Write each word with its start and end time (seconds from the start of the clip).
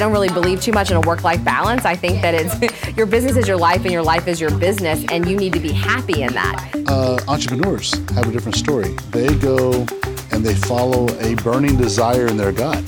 don't 0.00 0.12
really 0.12 0.30
believe 0.30 0.62
too 0.62 0.72
much 0.72 0.90
in 0.90 0.96
a 0.96 1.00
work 1.02 1.22
life 1.24 1.44
balance. 1.44 1.84
I 1.84 1.94
think 1.94 2.22
that 2.22 2.34
it's 2.34 2.96
your 2.96 3.06
business 3.06 3.36
is 3.36 3.46
your 3.46 3.58
life 3.58 3.82
and 3.82 3.92
your 3.92 4.02
life 4.02 4.26
is 4.26 4.40
your 4.40 4.50
business, 4.58 5.04
and 5.12 5.28
you 5.28 5.36
need 5.36 5.52
to 5.52 5.60
be 5.60 5.72
happy 5.72 6.22
in 6.22 6.32
that. 6.32 6.74
Uh, 6.88 7.20
entrepreneurs 7.28 7.92
have 8.14 8.26
a 8.26 8.32
different 8.32 8.56
story. 8.56 8.88
They 9.10 9.34
go 9.36 9.86
and 10.32 10.44
they 10.44 10.54
follow 10.54 11.06
a 11.20 11.34
burning 11.36 11.76
desire 11.76 12.26
in 12.26 12.38
their 12.38 12.50
gut. 12.50 12.82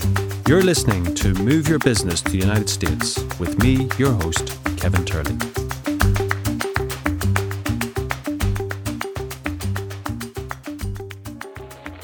You're 0.47 0.63
listening 0.63 1.13
to 1.15 1.33
Move 1.35 1.69
Your 1.69 1.77
Business 1.79 2.21
to 2.23 2.31
the 2.31 2.39
United 2.39 2.67
States 2.67 3.23
with 3.39 3.61
me, 3.61 3.87
your 3.99 4.11
host, 4.13 4.59
Kevin 4.77 5.05
Turley. 5.05 5.37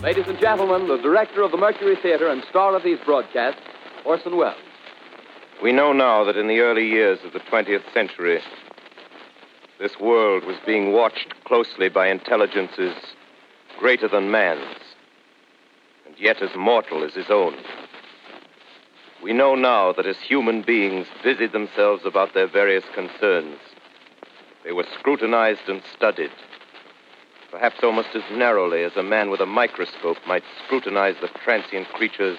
Ladies 0.03 0.25
and 0.27 0.39
gentlemen, 0.39 0.87
the 0.87 0.99
director 1.01 1.41
of 1.41 1.49
the 1.51 1.57
Mercury 1.57 1.97
Theater 2.01 2.29
and 2.29 2.43
star 2.49 2.75
of 2.75 2.83
these 2.83 2.99
broadcasts, 3.05 3.59
Orson 4.05 4.37
Welles. 4.37 4.68
We 5.61 5.73
know 5.73 5.91
now 5.91 6.23
that 6.23 6.37
in 6.37 6.47
the 6.47 6.61
early 6.61 6.87
years 6.87 7.19
of 7.25 7.33
the 7.33 7.41
20th 7.41 7.93
century, 7.93 8.39
this 9.77 9.99
world 9.99 10.45
was 10.45 10.55
being 10.65 10.93
watched 10.93 11.43
closely 11.43 11.89
by 11.89 12.07
intelligences 12.07 12.95
greater 13.77 14.07
than 14.07 14.31
man's, 14.31 14.77
and 16.05 16.15
yet 16.17 16.41
as 16.41 16.55
mortal 16.55 17.03
as 17.03 17.13
his 17.13 17.29
own. 17.29 17.55
We 19.21 19.33
know 19.33 19.55
now 19.55 19.91
that 19.93 20.05
as 20.05 20.17
human 20.17 20.61
beings 20.61 21.07
busied 21.25 21.51
themselves 21.51 22.05
about 22.05 22.33
their 22.33 22.47
various 22.47 22.85
concerns, 22.95 23.57
they 24.63 24.71
were 24.71 24.85
scrutinized 24.97 25.67
and 25.67 25.81
studied, 25.93 26.31
perhaps 27.51 27.83
almost 27.83 28.15
as 28.15 28.23
narrowly 28.31 28.83
as 28.83 28.95
a 28.95 29.03
man 29.03 29.29
with 29.29 29.41
a 29.41 29.45
microscope 29.45 30.17
might 30.25 30.43
scrutinize 30.63 31.15
the 31.19 31.27
transient 31.43 31.89
creatures 31.89 32.37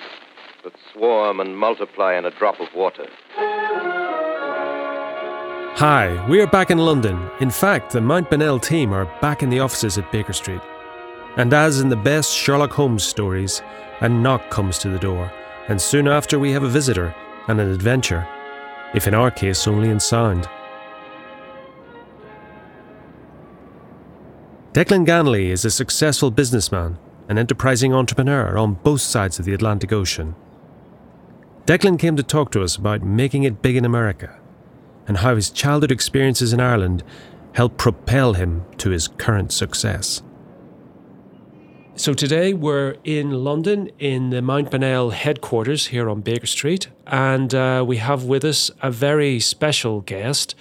that 0.65 0.75
swarm 0.93 1.41
and 1.41 1.57
multiply 1.57 2.17
in 2.17 2.27
a 2.27 2.31
drop 2.31 2.61
of 2.61 2.69
water. 2.75 3.07
Hi, 5.77 6.27
we 6.29 6.41
are 6.41 6.47
back 6.47 6.71
in 6.71 6.79
London. 6.79 7.31
In 7.41 7.51
fact, 7.51 7.93
the 7.93 8.01
Mount 8.01 8.29
Bonnell 8.29 8.61
team 8.61 8.93
are 8.93 9.07
back 9.21 9.43
in 9.43 9.49
the 9.49 9.61
offices 9.61 9.97
at 9.97 10.13
Baker 10.13 10.35
Street. 10.35 10.61
And 11.37 11.55
as 11.55 11.81
in 11.81 11.89
the 11.89 11.97
best 11.97 12.35
Sherlock 12.35 12.73
Holmes 12.73 13.05
stories, 13.05 13.63
a 14.01 14.09
knock 14.09 14.51
comes 14.51 14.79
to 14.79 14.91
the 14.91 14.99
door, 14.99 15.33
and 15.69 15.81
soon 15.81 16.09
after 16.09 16.39
we 16.39 16.53
have 16.53 16.65
a 16.65 16.69
visitor 16.69 17.15
and 17.49 17.61
an 17.61 17.71
adventure, 17.71 18.27
if 18.95 19.07
in 19.07 19.15
our 19.15 19.31
case 19.31 19.67
only 19.67 19.89
in 19.89 20.01
sound. 20.01 20.49
Declan 24.73 25.07
Ganley 25.07 25.49
is 25.49 25.65
a 25.65 25.71
successful 25.71 26.31
businessman, 26.31 26.99
an 27.29 27.39
enterprising 27.39 27.95
entrepreneur 27.95 28.59
on 28.59 28.75
both 28.75 29.01
sides 29.01 29.39
of 29.39 29.45
the 29.45 29.55
Atlantic 29.55 29.93
Ocean. 29.93 30.35
Declan 31.67 31.99
came 31.99 32.17
to 32.17 32.23
talk 32.23 32.51
to 32.53 32.63
us 32.63 32.77
about 32.77 33.03
making 33.03 33.45
it 33.45 33.63
big 33.63 33.77
in 33.77 33.85
America 33.85 34.39
and 35.07 35.19
how 35.19 35.37
his 35.37 35.51
childhood 35.51 35.93
experiences 35.93 36.53
in 36.53 36.61
Ireland 36.61 37.03
helped 37.53 37.79
propel 37.79 38.35
him 38.35 38.65
to 38.79 38.91
his 38.91 39.09
current 39.09 39.53
success. 39.53 40.23
So 41.97 42.15
today 42.15 42.55
we're 42.55 42.97
in 43.05 43.45
London 43.45 43.91
in 43.99 44.31
the 44.31 44.41
Mount 44.41 44.71
Bonnell 44.71 45.11
headquarters 45.11 45.89
here 45.89 46.09
on 46.09 46.23
Baker 46.23 46.47
Street, 46.47 46.89
and 47.07 47.55
uh, 47.55 47.85
we 47.87 47.99
have 47.99 48.25
with 48.25 48.43
us 48.45 48.71
a 48.83 48.91
very 48.91 49.39
special 49.39 50.01
guest 50.01 50.55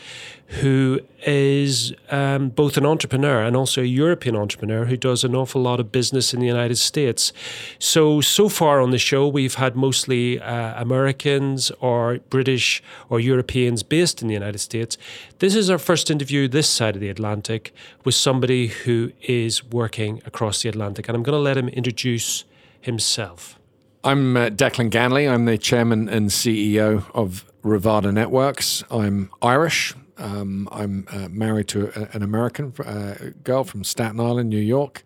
who 0.50 1.00
is 1.28 1.94
um, 2.09 2.50
both 2.50 2.75
an 2.75 2.86
entrepreneur 2.86 3.44
and 3.44 3.55
also 3.55 3.81
a 3.81 3.86
European 3.86 4.36
entrepreneur 4.36 4.86
who 4.86 4.97
does 4.97 5.23
an 5.23 5.36
awful 5.36 5.61
lot 5.61 5.80
of 5.80 5.92
business 5.92 6.33
in 6.33 6.39
the 6.39 6.47
United 6.47 6.78
States. 6.78 7.31
So, 7.78 8.19
so 8.19 8.50
far 8.50 8.81
on 8.81 8.89
the 8.89 8.97
show, 8.97 9.27
we've 9.27 9.55
had 9.55 9.75
mostly 9.75 10.39
uh, 10.39 10.81
Americans 10.81 11.72
or 11.81 12.17
British 12.30 12.81
or 13.09 13.20
Europeans 13.20 13.83
based 13.83 14.23
in 14.23 14.27
the 14.27 14.33
United 14.33 14.58
States. 14.58 14.97
This 15.38 15.53
is 15.53 15.70
our 15.70 15.77
first 15.77 16.09
interview 16.09 16.47
this 16.47 16.67
side 16.67 16.95
of 16.95 17.02
the 17.02 17.09
Atlantic 17.09 17.72
with 18.03 18.16
somebody 18.16 18.67
who 18.67 19.11
is 19.22 19.64
working 19.64 20.20
across 20.26 20.64
the 20.64 20.70
Atlantic. 20.70 21.08
And 21.08 21.15
I'm 21.15 21.23
going 21.23 21.38
to 21.38 21.39
let 21.39 21.58
him 21.58 21.70
introduce 21.70 22.45
himself. 22.82 23.59
I'm 24.04 24.36
uh, 24.36 24.49
Declan 24.49 24.89
Ganley. 24.89 25.30
I'm 25.30 25.45
the 25.45 25.58
chairman 25.58 26.09
and 26.09 26.30
CEO 26.30 27.05
of 27.14 27.45
Rivada 27.64 28.14
Networks. 28.14 28.86
I'm 28.89 29.31
Irish. 29.42 29.93
Um, 30.17 30.70
I'm 30.71 31.05
uh, 31.11 31.27
married 31.30 31.67
to 31.70 31.92
a, 31.93 32.15
an 32.15 32.23
American 32.23 32.73
uh, 32.86 33.31
girl 33.43 33.65
from 33.65 33.83
Staten 33.83 34.20
Island, 34.20 34.49
New 34.49 34.59
York. 34.59 35.03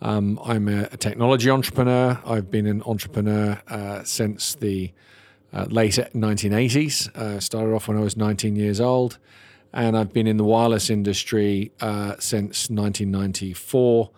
Um, 0.00 0.38
I'm 0.44 0.68
a, 0.68 0.84
a, 0.84 0.96
technology 0.96 1.50
entrepreneur. 1.50 2.20
I've 2.24 2.48
been 2.48 2.66
an 2.66 2.82
entrepreneur 2.86 3.60
uh, 3.66 4.04
since 4.04 4.54
the 4.54 4.92
uh, 5.52 5.66
late 5.68 5.94
1980s. 5.94 7.14
Uh, 7.16 7.40
started 7.40 7.74
off 7.74 7.88
when 7.88 7.96
I 7.96 8.00
was 8.00 8.16
19 8.16 8.54
years 8.54 8.80
old, 8.80 9.18
and 9.72 9.98
I've 9.98 10.12
been 10.12 10.28
in 10.28 10.36
the 10.36 10.44
wireless 10.44 10.90
industry 10.90 11.72
uh, 11.80 12.14
since 12.20 12.70
1994. 12.70 14.10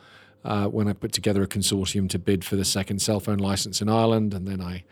when 0.70 0.88
I 0.88 0.92
put 0.92 1.12
together 1.12 1.42
a 1.42 1.48
consortium 1.48 2.08
to 2.10 2.18
bid 2.18 2.44
for 2.44 2.56
the 2.56 2.66
second 2.66 3.00
cell 3.00 3.18
phone 3.18 3.38
license 3.38 3.80
in 3.80 3.88
Ireland, 3.88 4.34
and 4.34 4.46
then 4.46 4.60
I, 4.60 4.84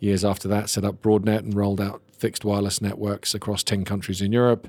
years 0.00 0.24
after 0.24 0.48
that, 0.48 0.68
set 0.68 0.84
up 0.84 1.00
Broadnet 1.00 1.38
and 1.38 1.54
rolled 1.54 1.80
out 1.80 2.02
fixed 2.24 2.42
wireless 2.42 2.80
networks 2.80 3.34
across 3.34 3.62
10 3.62 3.84
countries 3.84 4.22
in 4.22 4.32
Europe 4.32 4.66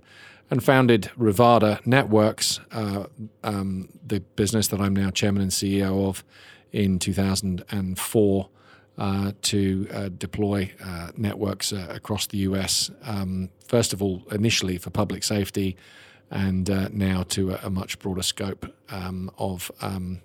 and 0.51 0.61
founded 0.61 1.09
Rivada 1.17 1.79
Networks, 1.85 2.59
uh, 2.73 3.05
um, 3.45 3.87
the 4.05 4.19
business 4.35 4.67
that 4.67 4.81
I'm 4.81 4.93
now 4.93 5.09
chairman 5.09 5.41
and 5.41 5.51
CEO 5.51 6.05
of, 6.05 6.25
in 6.73 6.99
2004 6.99 8.49
uh, 8.97 9.31
to 9.41 9.87
uh, 9.93 10.09
deploy 10.17 10.73
uh, 10.83 11.11
networks 11.15 11.71
uh, 11.71 11.87
across 11.89 12.27
the 12.27 12.39
US. 12.39 12.91
Um, 13.03 13.51
first 13.65 13.93
of 13.93 14.03
all, 14.03 14.23
initially 14.31 14.77
for 14.77 14.89
public 14.89 15.23
safety, 15.23 15.77
and 16.29 16.69
uh, 16.69 16.89
now 16.91 17.23
to 17.29 17.51
a, 17.51 17.59
a, 17.63 17.69
much 17.69 17.99
broader 17.99 18.23
scope 18.23 18.65
um, 18.89 19.31
of 19.37 19.71
um, 19.79 20.19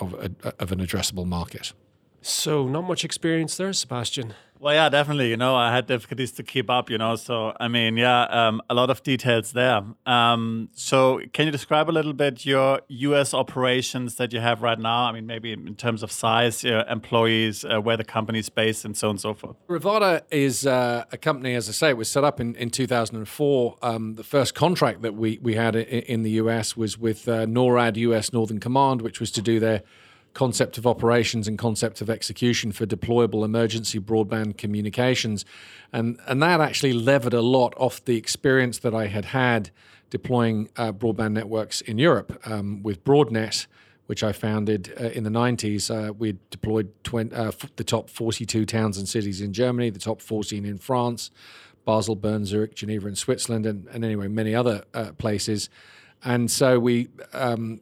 of, 0.00 0.12
a, 0.12 0.52
of 0.60 0.70
an 0.70 0.80
addressable 0.80 1.24
market. 1.24 1.72
So, 2.20 2.68
not 2.68 2.82
much 2.82 3.04
experience 3.04 3.56
there, 3.56 3.72
Sebastian. 3.72 4.34
Well, 4.60 4.74
yeah, 4.74 4.88
definitely. 4.88 5.30
You 5.30 5.36
know, 5.36 5.54
I 5.54 5.72
had 5.72 5.86
difficulties 5.86 6.32
to 6.32 6.42
keep 6.42 6.68
up. 6.68 6.90
You 6.90 6.98
know, 6.98 7.16
so 7.16 7.54
I 7.60 7.68
mean, 7.68 7.96
yeah, 7.96 8.22
um, 8.22 8.60
a 8.68 8.74
lot 8.74 8.90
of 8.90 9.02
details 9.02 9.52
there. 9.52 9.82
Um, 10.06 10.68
so, 10.72 11.20
can 11.32 11.46
you 11.46 11.52
describe 11.52 11.88
a 11.88 11.92
little 11.92 12.12
bit 12.12 12.44
your 12.44 12.80
U.S. 12.88 13.34
operations 13.34 14.16
that 14.16 14.32
you 14.32 14.40
have 14.40 14.62
right 14.62 14.78
now? 14.78 15.04
I 15.04 15.12
mean, 15.12 15.26
maybe 15.26 15.52
in 15.52 15.74
terms 15.76 16.02
of 16.02 16.10
size, 16.10 16.64
uh, 16.64 16.84
employees, 16.90 17.64
uh, 17.64 17.80
where 17.80 17.96
the 17.96 18.04
company 18.04 18.40
is 18.40 18.48
based, 18.48 18.84
and 18.84 18.96
so 18.96 19.08
on 19.08 19.12
and 19.12 19.20
so 19.20 19.34
forth. 19.34 19.56
Rivada 19.68 20.22
is 20.30 20.66
uh, 20.66 21.04
a 21.12 21.16
company, 21.16 21.54
as 21.54 21.68
I 21.68 21.72
say, 21.72 21.90
it 21.90 21.96
was 21.96 22.10
set 22.10 22.24
up 22.24 22.40
in, 22.40 22.54
in 22.56 22.70
2004. 22.70 23.76
Um, 23.82 24.14
the 24.14 24.24
first 24.24 24.54
contract 24.54 25.02
that 25.02 25.14
we 25.14 25.38
we 25.42 25.54
had 25.54 25.76
in, 25.76 25.84
in 25.84 26.22
the 26.22 26.32
U.S. 26.32 26.76
was 26.76 26.98
with 26.98 27.28
uh, 27.28 27.46
NORAD, 27.46 27.96
U.S. 27.96 28.32
Northern 28.32 28.60
Command, 28.60 29.02
which 29.02 29.20
was 29.20 29.30
to 29.32 29.42
do 29.42 29.60
their 29.60 29.82
concept 30.38 30.78
of 30.78 30.86
operations 30.86 31.48
and 31.48 31.58
concept 31.58 32.00
of 32.00 32.08
execution 32.08 32.70
for 32.70 32.86
deployable 32.86 33.44
emergency 33.44 33.98
broadband 33.98 34.56
communications. 34.56 35.44
And, 35.92 36.20
and 36.28 36.40
that 36.40 36.60
actually 36.60 36.92
levered 36.92 37.34
a 37.34 37.42
lot 37.42 37.74
off 37.76 38.04
the 38.04 38.16
experience 38.16 38.78
that 38.78 38.94
I 38.94 39.08
had 39.08 39.24
had 39.24 39.70
deploying 40.10 40.68
uh, 40.76 40.92
broadband 40.92 41.32
networks 41.32 41.80
in 41.80 41.98
Europe 41.98 42.40
um, 42.44 42.84
with 42.84 43.02
Broadnet, 43.02 43.66
which 44.06 44.22
I 44.22 44.30
founded 44.30 44.94
uh, 45.00 45.06
in 45.06 45.24
the 45.24 45.30
90s. 45.30 45.90
Uh, 45.90 46.12
we 46.12 46.36
deployed 46.50 46.92
20, 47.02 47.34
uh, 47.34 47.48
f- 47.48 47.74
the 47.74 47.82
top 47.82 48.08
42 48.08 48.64
towns 48.64 48.96
and 48.96 49.08
cities 49.08 49.40
in 49.40 49.52
Germany, 49.52 49.90
the 49.90 49.98
top 49.98 50.22
14 50.22 50.64
in 50.64 50.78
France, 50.78 51.32
Basel, 51.84 52.14
Bern, 52.14 52.44
Zurich, 52.44 52.76
Geneva, 52.76 53.08
and 53.08 53.18
Switzerland, 53.18 53.66
and, 53.66 53.88
and 53.88 54.04
anyway, 54.04 54.28
many 54.28 54.54
other 54.54 54.84
uh, 54.94 55.10
places. 55.18 55.68
And 56.24 56.48
so 56.48 56.78
we 56.78 57.08
um, 57.32 57.80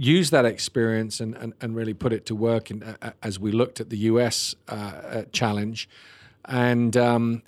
use 0.00 0.30
that 0.30 0.46
experience 0.46 1.20
and, 1.20 1.34
and, 1.36 1.52
and 1.60 1.76
really 1.76 1.92
put 1.92 2.10
it 2.10 2.24
to 2.24 2.34
work 2.34 2.70
in, 2.70 2.82
uh, 2.82 3.10
as 3.22 3.38
we 3.38 3.52
looked 3.52 3.80
at 3.80 3.90
the 3.90 3.98
US 3.98 4.54
uh, 4.68 4.72
uh, 4.72 5.22
challenge. 5.30 5.90
And, 6.46 6.96
um, 6.96 7.42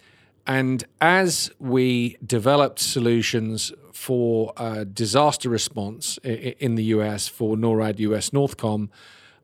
and 0.46 0.84
as 1.00 1.50
we 1.58 2.18
developed 2.24 2.78
solutions 2.78 3.72
for 3.94 4.52
uh, 4.58 4.84
disaster 4.84 5.48
response 5.48 6.18
in 6.18 6.74
the 6.74 6.84
US 6.96 7.26
for 7.26 7.56
NORAD 7.56 7.98
US 8.00 8.30
Northcom, 8.30 8.90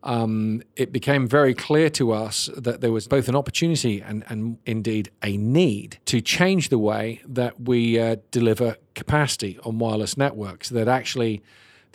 um, 0.02 0.62
it 0.76 0.92
became 0.92 1.26
very 1.26 1.54
clear 1.54 1.88
to 1.90 2.12
us 2.12 2.50
that 2.56 2.82
there 2.82 2.92
was 2.92 3.08
both 3.08 3.26
an 3.28 3.34
opportunity 3.34 4.02
and, 4.02 4.22
and 4.28 4.58
indeed 4.66 5.10
a 5.22 5.38
need 5.38 5.98
to 6.04 6.20
change 6.20 6.68
the 6.68 6.78
way 6.78 7.22
that 7.26 7.58
we 7.58 7.98
uh, 7.98 8.16
deliver 8.30 8.76
capacity 8.94 9.58
on 9.64 9.78
wireless 9.78 10.16
networks, 10.18 10.68
that 10.68 10.88
actually 10.88 11.42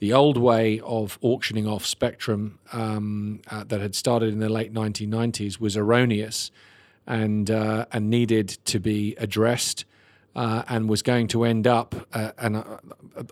the 0.04 0.12
old 0.12 0.36
way 0.36 0.82
of 0.82 1.18
auctioning 1.22 1.66
off 1.66 1.86
spectrum 1.86 2.60
um, 2.74 3.40
uh, 3.50 3.64
that 3.64 3.80
had 3.80 3.96
started 3.96 4.34
in 4.34 4.40
the 4.40 4.50
late 4.50 4.74
1990s 4.74 5.62
was 5.62 5.78
erroneous 5.78 6.52
and 7.08 7.50
uh, 7.50 7.86
and 7.94 8.10
needed 8.10 8.50
to 8.66 8.82
be 8.82 9.16
addressed. 9.18 9.86
Uh, 10.36 10.64
and 10.68 10.90
was 10.90 11.04
going 11.04 11.28
to 11.28 11.44
end 11.44 11.68
up, 11.68 11.94
uh, 12.12 12.32
and 12.40 12.58
uh, 12.58 12.64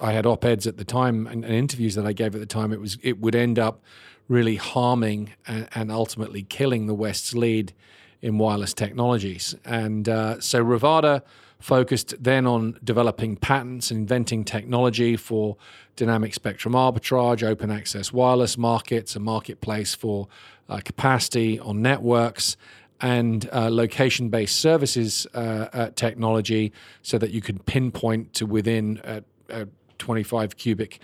I 0.04 0.12
had 0.12 0.28
op-eds 0.28 0.68
at 0.68 0.78
the 0.78 0.86
time 0.86 1.26
and, 1.26 1.44
and, 1.44 1.52
interviews 1.52 1.96
that 1.96 2.06
I 2.06 2.14
gave 2.14 2.36
at 2.36 2.40
the 2.40 2.46
time. 2.46 2.72
It 2.72 2.80
was 2.80 3.00
it 3.02 3.20
would 3.20 3.36
end 3.36 3.58
up 3.58 3.82
really 4.28 4.58
harming 4.58 5.32
and, 5.48 5.68
and 5.74 5.92
ultimately 5.92 6.44
killing 6.44 6.86
the 6.86 6.94
West's 6.94 7.34
lead 7.34 7.74
in 8.22 8.38
wireless 8.38 8.76
technologies. 8.76 9.56
And 9.66 10.08
uh, 10.08 10.40
so 10.40 10.64
Rivada 10.64 11.24
focused 11.62 12.16
then 12.20 12.46
on 12.46 12.78
developing 12.84 13.38
patents 13.38 13.92
and 13.92 14.02
inventing 14.02 14.44
technology 14.44 15.16
for 15.16 15.56
dynamic 15.96 16.34
spectrum 16.34 16.74
arbitrage, 16.74 17.44
open 17.44 17.72
access 17.72 18.12
wireless 18.12 18.58
markets, 18.58 19.16
a 19.16 19.20
marketplace 19.20 19.96
for 19.96 20.28
uh, 20.68 20.80
capacity 20.84 21.60
on 21.60 21.82
networks, 21.82 22.58
and 23.00 23.50
uh, 23.52 23.70
location 23.70 24.30
based 24.30 24.58
services 24.58 25.28
uh, 25.34 25.68
uh, 25.74 25.90
technology 25.96 26.72
so 27.02 27.18
that 27.18 27.32
you 27.32 27.42
could 27.42 27.66
pinpoint 27.66 28.34
to 28.34 28.46
within 28.46 29.00
uh, 29.00 29.66
25 29.98 30.58
cubic 30.58 31.00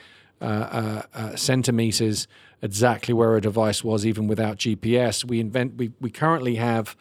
centimeters 1.35 2.27
exactly 2.61 3.13
where 3.13 3.35
a 3.35 3.41
device 3.41 3.83
was, 3.83 4.05
even 4.05 4.27
without 4.27 4.57
GPS. 4.57 5.25
We 5.25 5.39
invent. 5.39 5.75
We, 5.75 5.91
we 5.99 6.09
currently 6.09 6.55
have 6.55 6.95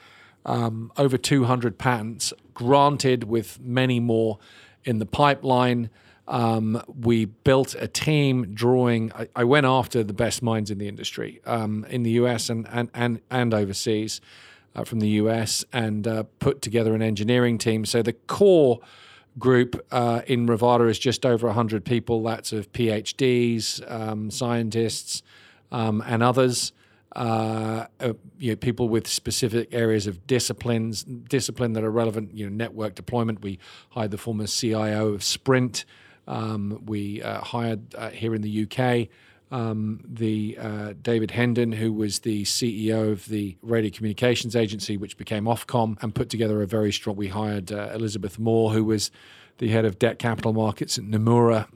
um, 0.46 0.92
over 0.96 1.18
200 1.18 1.76
patents 1.76 2.32
granted, 2.54 3.24
with 3.24 3.60
many 3.60 4.00
more 4.00 4.38
in 4.84 4.98
the 4.98 5.06
pipeline. 5.06 5.90
Um, 6.28 6.82
we 6.88 7.26
built 7.26 7.74
a 7.78 7.86
team 7.86 8.54
drawing. 8.54 9.12
I, 9.12 9.28
I, 9.36 9.44
went 9.44 9.66
after 9.66 10.02
the 10.02 10.12
best 10.12 10.42
minds 10.42 10.72
in 10.72 10.78
the 10.78 10.88
industry 10.88 11.40
um, 11.46 11.84
in 11.88 12.02
the 12.02 12.12
US 12.12 12.48
and 12.50 12.66
and 12.72 12.90
and, 12.94 13.20
and 13.30 13.54
overseas 13.54 14.20
uh, 14.74 14.82
from 14.82 15.00
the 15.00 15.08
US, 15.08 15.64
and 15.72 16.06
uh, 16.06 16.24
put 16.38 16.62
together 16.62 16.94
an 16.94 17.02
engineering 17.02 17.58
team. 17.58 17.84
So 17.84 18.02
the 18.02 18.12
core 18.12 18.80
group 19.38 19.84
uh, 19.92 20.22
in 20.26 20.46
Rivada 20.46 20.88
is 20.88 20.98
just 20.98 21.24
over 21.26 21.46
100 21.46 21.84
people. 21.84 22.22
That's 22.22 22.52
of 22.52 22.72
PhDs, 22.72 23.88
um, 23.90 24.30
scientists, 24.30 25.22
um, 25.70 26.02
and 26.06 26.22
others 26.22 26.72
uh, 27.16 27.86
uh, 27.98 28.12
you 28.38 28.52
know, 28.52 28.56
people 28.56 28.90
with 28.90 29.08
specific 29.08 29.72
areas 29.72 30.06
of 30.06 30.26
disciplines, 30.26 31.02
discipline 31.02 31.72
that 31.72 31.82
are 31.82 31.90
relevant. 31.90 32.34
You 32.34 32.48
know, 32.48 32.54
network 32.54 32.94
deployment. 32.94 33.40
We 33.40 33.58
hired 33.90 34.10
the 34.10 34.18
former 34.18 34.46
CIO 34.46 35.08
of 35.08 35.24
Sprint. 35.24 35.86
Um, 36.28 36.82
we 36.84 37.22
uh, 37.22 37.40
hired 37.40 37.94
uh, 37.94 38.10
here 38.10 38.34
in 38.34 38.42
the 38.42 38.64
UK 38.64 39.08
um, 39.50 40.00
the 40.06 40.58
uh, 40.60 40.92
David 41.00 41.30
Hendon, 41.30 41.72
who 41.72 41.92
was 41.92 42.18
the 42.18 42.42
CEO 42.42 43.12
of 43.12 43.26
the 43.28 43.56
radio 43.62 43.90
communications 43.90 44.54
agency, 44.54 44.98
which 44.98 45.16
became 45.16 45.44
Ofcom, 45.44 46.02
and 46.02 46.14
put 46.14 46.28
together 46.28 46.60
a 46.62 46.66
very 46.66 46.92
strong. 46.92 47.16
We 47.16 47.28
hired 47.28 47.70
Elizabeth 47.70 48.38
Moore, 48.38 48.72
who 48.72 48.84
was 48.84 49.10
the 49.58 49.68
head 49.68 49.86
of 49.86 49.98
debt 49.98 50.18
capital 50.18 50.52
markets 50.52 50.98
at 50.98 51.04
Nomura, 51.04 51.66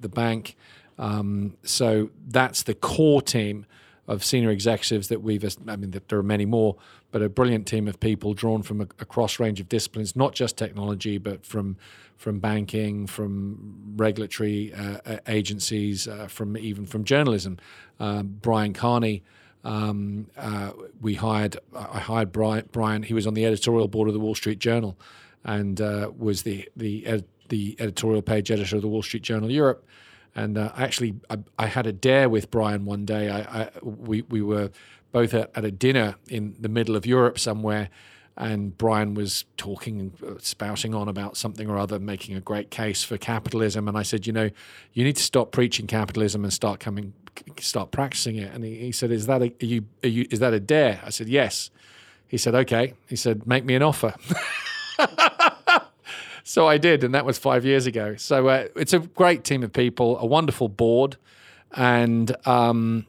the 0.00 0.08
bank. 0.08 0.56
Um, 0.98 1.58
so 1.64 2.10
that's 2.28 2.62
the 2.62 2.74
core 2.74 3.20
team 3.20 3.66
of 4.08 4.24
senior 4.24 4.50
executives 4.50 5.08
that 5.08 5.22
we've, 5.22 5.44
I 5.66 5.76
mean, 5.76 6.00
there 6.08 6.18
are 6.18 6.22
many 6.22 6.44
more, 6.44 6.76
but 7.10 7.22
a 7.22 7.28
brilliant 7.28 7.66
team 7.66 7.88
of 7.88 7.98
people 7.98 8.34
drawn 8.34 8.62
from 8.62 8.80
a, 8.80 8.84
a 9.00 9.04
cross 9.04 9.40
range 9.40 9.60
of 9.60 9.68
disciplines, 9.68 10.14
not 10.14 10.34
just 10.34 10.56
technology, 10.56 11.18
but 11.18 11.44
from 11.44 11.76
from 12.16 12.38
banking, 12.38 13.06
from 13.06 13.94
regulatory 13.96 14.72
uh, 14.72 15.18
agencies, 15.28 16.08
uh, 16.08 16.26
from 16.26 16.56
even 16.56 16.86
from 16.86 17.04
journalism. 17.04 17.58
Uh, 18.00 18.22
Brian 18.22 18.72
Carney, 18.72 19.22
um, 19.64 20.26
uh, 20.36 20.72
we 21.00 21.14
hired. 21.14 21.58
I 21.74 21.98
hired 21.98 22.32
Brian, 22.32 22.68
Brian. 22.72 23.02
He 23.02 23.14
was 23.14 23.26
on 23.26 23.34
the 23.34 23.44
editorial 23.44 23.88
board 23.88 24.08
of 24.08 24.14
the 24.14 24.20
Wall 24.20 24.34
Street 24.34 24.58
Journal, 24.58 24.96
and 25.44 25.80
uh, 25.80 26.10
was 26.16 26.42
the 26.42 26.68
the 26.76 27.06
ed, 27.06 27.24
the 27.48 27.76
editorial 27.78 28.22
page 28.22 28.50
editor 28.50 28.76
of 28.76 28.82
the 28.82 28.88
Wall 28.88 29.02
Street 29.02 29.22
Journal 29.22 29.50
Europe. 29.50 29.84
And 30.36 30.58
uh, 30.58 30.70
actually, 30.76 31.14
I, 31.30 31.38
I, 31.58 31.66
had 31.66 31.86
a 31.86 31.92
dare 31.92 32.28
with 32.28 32.50
Brian 32.50 32.84
one 32.84 33.06
day. 33.06 33.30
I, 33.30 33.62
I 33.62 33.70
we 33.82 34.20
we 34.22 34.42
were 34.42 34.70
both 35.10 35.32
at, 35.32 35.50
at, 35.54 35.64
a 35.64 35.70
dinner 35.70 36.16
in 36.28 36.54
the 36.60 36.68
middle 36.68 36.94
of 36.94 37.06
Europe 37.06 37.38
somewhere, 37.38 37.88
and 38.36 38.76
Brian 38.76 39.14
was 39.14 39.46
talking 39.56 39.98
and 39.98 40.12
uh, 40.22 40.38
spouting 40.38 40.94
on 40.94 41.08
about 41.08 41.38
something 41.38 41.70
or 41.70 41.78
other, 41.78 41.98
making 41.98 42.36
a 42.36 42.40
great 42.40 42.70
case 42.70 43.02
for 43.02 43.16
capitalism. 43.16 43.88
And 43.88 43.96
I 43.96 44.02
said, 44.02 44.26
you 44.26 44.32
know, 44.34 44.50
you 44.92 45.04
need 45.04 45.16
to 45.16 45.22
stop 45.22 45.52
preaching 45.52 45.86
capitalism 45.86 46.44
and 46.44 46.52
start 46.52 46.80
coming, 46.80 47.14
start 47.58 47.90
practicing 47.90 48.36
it. 48.36 48.52
And 48.52 48.62
he, 48.62 48.76
he 48.76 48.92
said, 48.92 49.10
is 49.10 49.26
that 49.26 49.40
a 49.40 49.54
you, 49.64 49.86
you 50.02 50.26
is 50.30 50.40
that 50.40 50.52
a 50.52 50.60
dare? 50.60 51.00
I 51.02 51.08
said, 51.08 51.28
yes. 51.28 51.70
He 52.28 52.36
said, 52.36 52.54
okay. 52.54 52.92
He 53.08 53.16
said, 53.16 53.46
make 53.46 53.64
me 53.64 53.74
an 53.74 53.82
offer. 53.82 54.14
so 56.48 56.68
I 56.68 56.78
did, 56.78 57.02
and 57.02 57.12
that 57.12 57.24
was 57.24 57.38
five 57.38 57.64
years 57.64 57.86
ago. 57.86 58.14
So 58.14 58.46
uh, 58.46 58.68
it's 58.76 58.92
a 58.92 59.00
great 59.00 59.42
team 59.42 59.64
of 59.64 59.72
people, 59.72 60.16
a 60.20 60.26
wonderful 60.26 60.68
board, 60.68 61.16
and 61.72 62.34
um, 62.46 63.04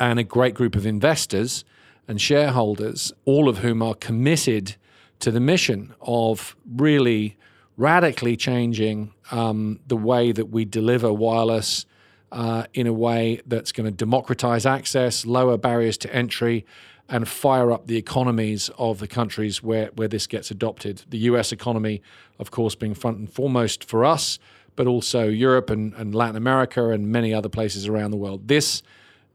and 0.00 0.18
a 0.18 0.24
great 0.24 0.54
group 0.54 0.74
of 0.74 0.86
investors 0.86 1.66
and 2.08 2.18
shareholders, 2.18 3.12
all 3.26 3.50
of 3.50 3.58
whom 3.58 3.82
are 3.82 3.94
committed 3.94 4.76
to 5.20 5.30
the 5.30 5.40
mission 5.40 5.94
of 6.00 6.56
really 6.74 7.36
radically 7.76 8.34
changing 8.34 9.12
um, 9.30 9.78
the 9.86 9.96
way 9.96 10.32
that 10.32 10.46
we 10.46 10.64
deliver 10.64 11.12
wireless 11.12 11.84
uh, 12.32 12.64
in 12.72 12.86
a 12.86 12.94
way 12.94 13.42
that's 13.46 13.72
going 13.72 13.84
to 13.84 13.94
democratize 13.94 14.64
access, 14.64 15.26
lower 15.26 15.58
barriers 15.58 15.98
to 15.98 16.14
entry, 16.14 16.64
and 17.08 17.28
fire 17.28 17.70
up 17.70 17.86
the 17.86 17.96
economies 17.96 18.70
of 18.78 18.98
the 18.98 19.06
countries 19.06 19.62
where, 19.62 19.90
where 19.96 20.08
this 20.08 20.26
gets 20.26 20.50
adopted. 20.50 21.02
The 21.10 21.18
US 21.18 21.52
economy, 21.52 22.02
of 22.38 22.50
course, 22.50 22.74
being 22.74 22.94
front 22.94 23.18
and 23.18 23.30
foremost 23.30 23.84
for 23.84 24.04
us, 24.04 24.38
but 24.76 24.86
also 24.86 25.28
Europe 25.28 25.70
and, 25.70 25.92
and 25.94 26.14
Latin 26.14 26.36
America 26.36 26.90
and 26.90 27.08
many 27.08 27.32
other 27.34 27.48
places 27.48 27.86
around 27.86 28.10
the 28.10 28.16
world. 28.16 28.48
This, 28.48 28.82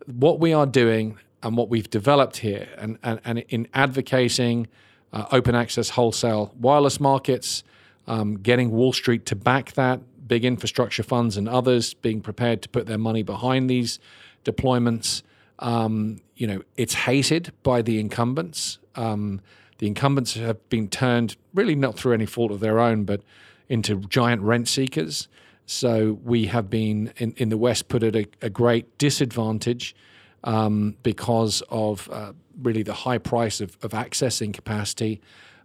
what 0.06 0.40
we 0.40 0.52
are 0.52 0.66
doing 0.66 1.18
and 1.44 1.56
what 1.56 1.70
we've 1.70 1.90
developed 1.90 2.38
here, 2.38 2.68
and, 2.78 2.98
and, 3.04 3.22
and 3.24 3.40
in 3.50 3.68
advocating 3.74 4.68
uh, 5.14 5.26
open 5.32 5.56
access 5.56 5.90
wholesale 5.90 6.54
wireless 6.60 7.00
markets, 7.00 7.64
um, 8.08 8.36
getting 8.36 8.72
Wall 8.72 8.92
Street 8.92 9.26
to 9.28 9.36
back 9.36 9.74
that, 9.74 10.02
big 10.28 10.46
infrastructure 10.46 11.04
funds 11.04 11.38
and 11.38 11.50
others 11.50 11.94
being 11.94 12.22
prepared 12.22 12.62
to 12.62 12.70
put 12.70 12.86
their 12.86 12.98
money 12.98 13.24
behind 13.24 13.70
these 13.70 14.00
deployments. 14.46 15.24
Um, 15.60 16.22
you 16.36 16.48
know, 16.48 16.62
it's 16.78 16.94
hated 16.94 17.52
by 17.64 17.82
the 17.82 18.00
incumbents. 18.00 18.80
Um, 18.96 19.42
the 19.80 19.88
incumbents 19.88 20.34
have 20.36 20.70
been 20.70 20.90
turned, 20.90 21.36
really 21.54 21.76
not 21.76 21.96
through 21.96 22.14
any 22.14 22.26
fault 22.26 22.52
of 22.52 22.60
their 22.60 22.80
own, 22.80 23.04
but 23.04 23.22
into 23.68 24.00
giant 24.02 24.42
rent 24.42 24.68
seekers. 24.68 25.28
So 25.66 26.20
we 26.24 26.48
have 26.48 26.70
been 26.70 27.14
in, 27.18 27.34
in 27.38 27.50
the 27.50 27.58
West 27.58 27.88
put 27.88 28.04
at 28.04 28.16
a, 28.16 28.26
a 28.42 28.50
great 28.50 28.98
disadvantage 28.98 29.96
um, 30.44 30.96
because 31.04 31.62
of 31.70 32.10
uh, 32.12 32.34
really 32.62 32.84
the 32.84 32.94
high 32.94 33.20
price 33.20 33.62
of, 33.62 33.78
of 33.82 33.92
accessing 33.92 34.54
capacity. 34.54 35.22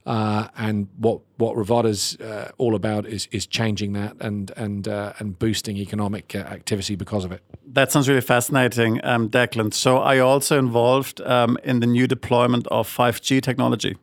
Uh, 0.07 0.49
and 0.59 0.89
what 0.99 1.21
what 1.39 1.57
Rivada's 1.57 2.17
uh, 2.21 2.51
all 2.59 2.75
about 2.75 3.07
is 3.07 3.27
is 3.33 3.47
changing 3.47 3.95
that 3.95 4.17
and 4.21 4.51
and 4.57 4.87
uh, 4.87 5.15
and 5.19 5.39
boosting 5.39 5.79
economic 5.79 6.35
uh, 6.35 6.39
activity 6.39 6.95
because 6.95 7.25
of 7.25 7.33
it. 7.33 7.41
That 7.67 7.91
sounds 7.91 8.09
really 8.09 8.21
fascinating, 8.21 9.01
um, 9.05 9.31
Declan. 9.31 9.73
So, 9.73 9.99
are 9.99 10.17
you 10.17 10.23
also 10.23 10.59
involved 10.59 11.21
um, 11.23 11.57
in 11.65 11.81
the 11.81 11.87
new 11.87 12.07
deployment 12.07 12.67
of 12.69 12.87
5G 12.89 13.41
technology? 13.41 13.97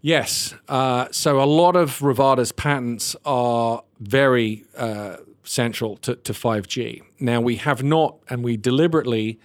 Yes. 0.00 0.54
Uh, 0.68 1.06
so, 1.12 1.40
a 1.40 1.44
lot 1.44 1.76
of 1.76 2.00
Rivada's 2.00 2.50
patents 2.50 3.14
are 3.24 3.84
very 4.00 4.64
uh, 4.76 5.18
central 5.44 5.96
to, 5.98 6.16
to 6.16 6.32
5G. 6.32 7.02
Now, 7.20 7.40
we 7.40 7.56
have 7.56 7.82
not, 7.82 8.16
and 8.28 8.42
we 8.42 8.56
deliberately 8.56 9.38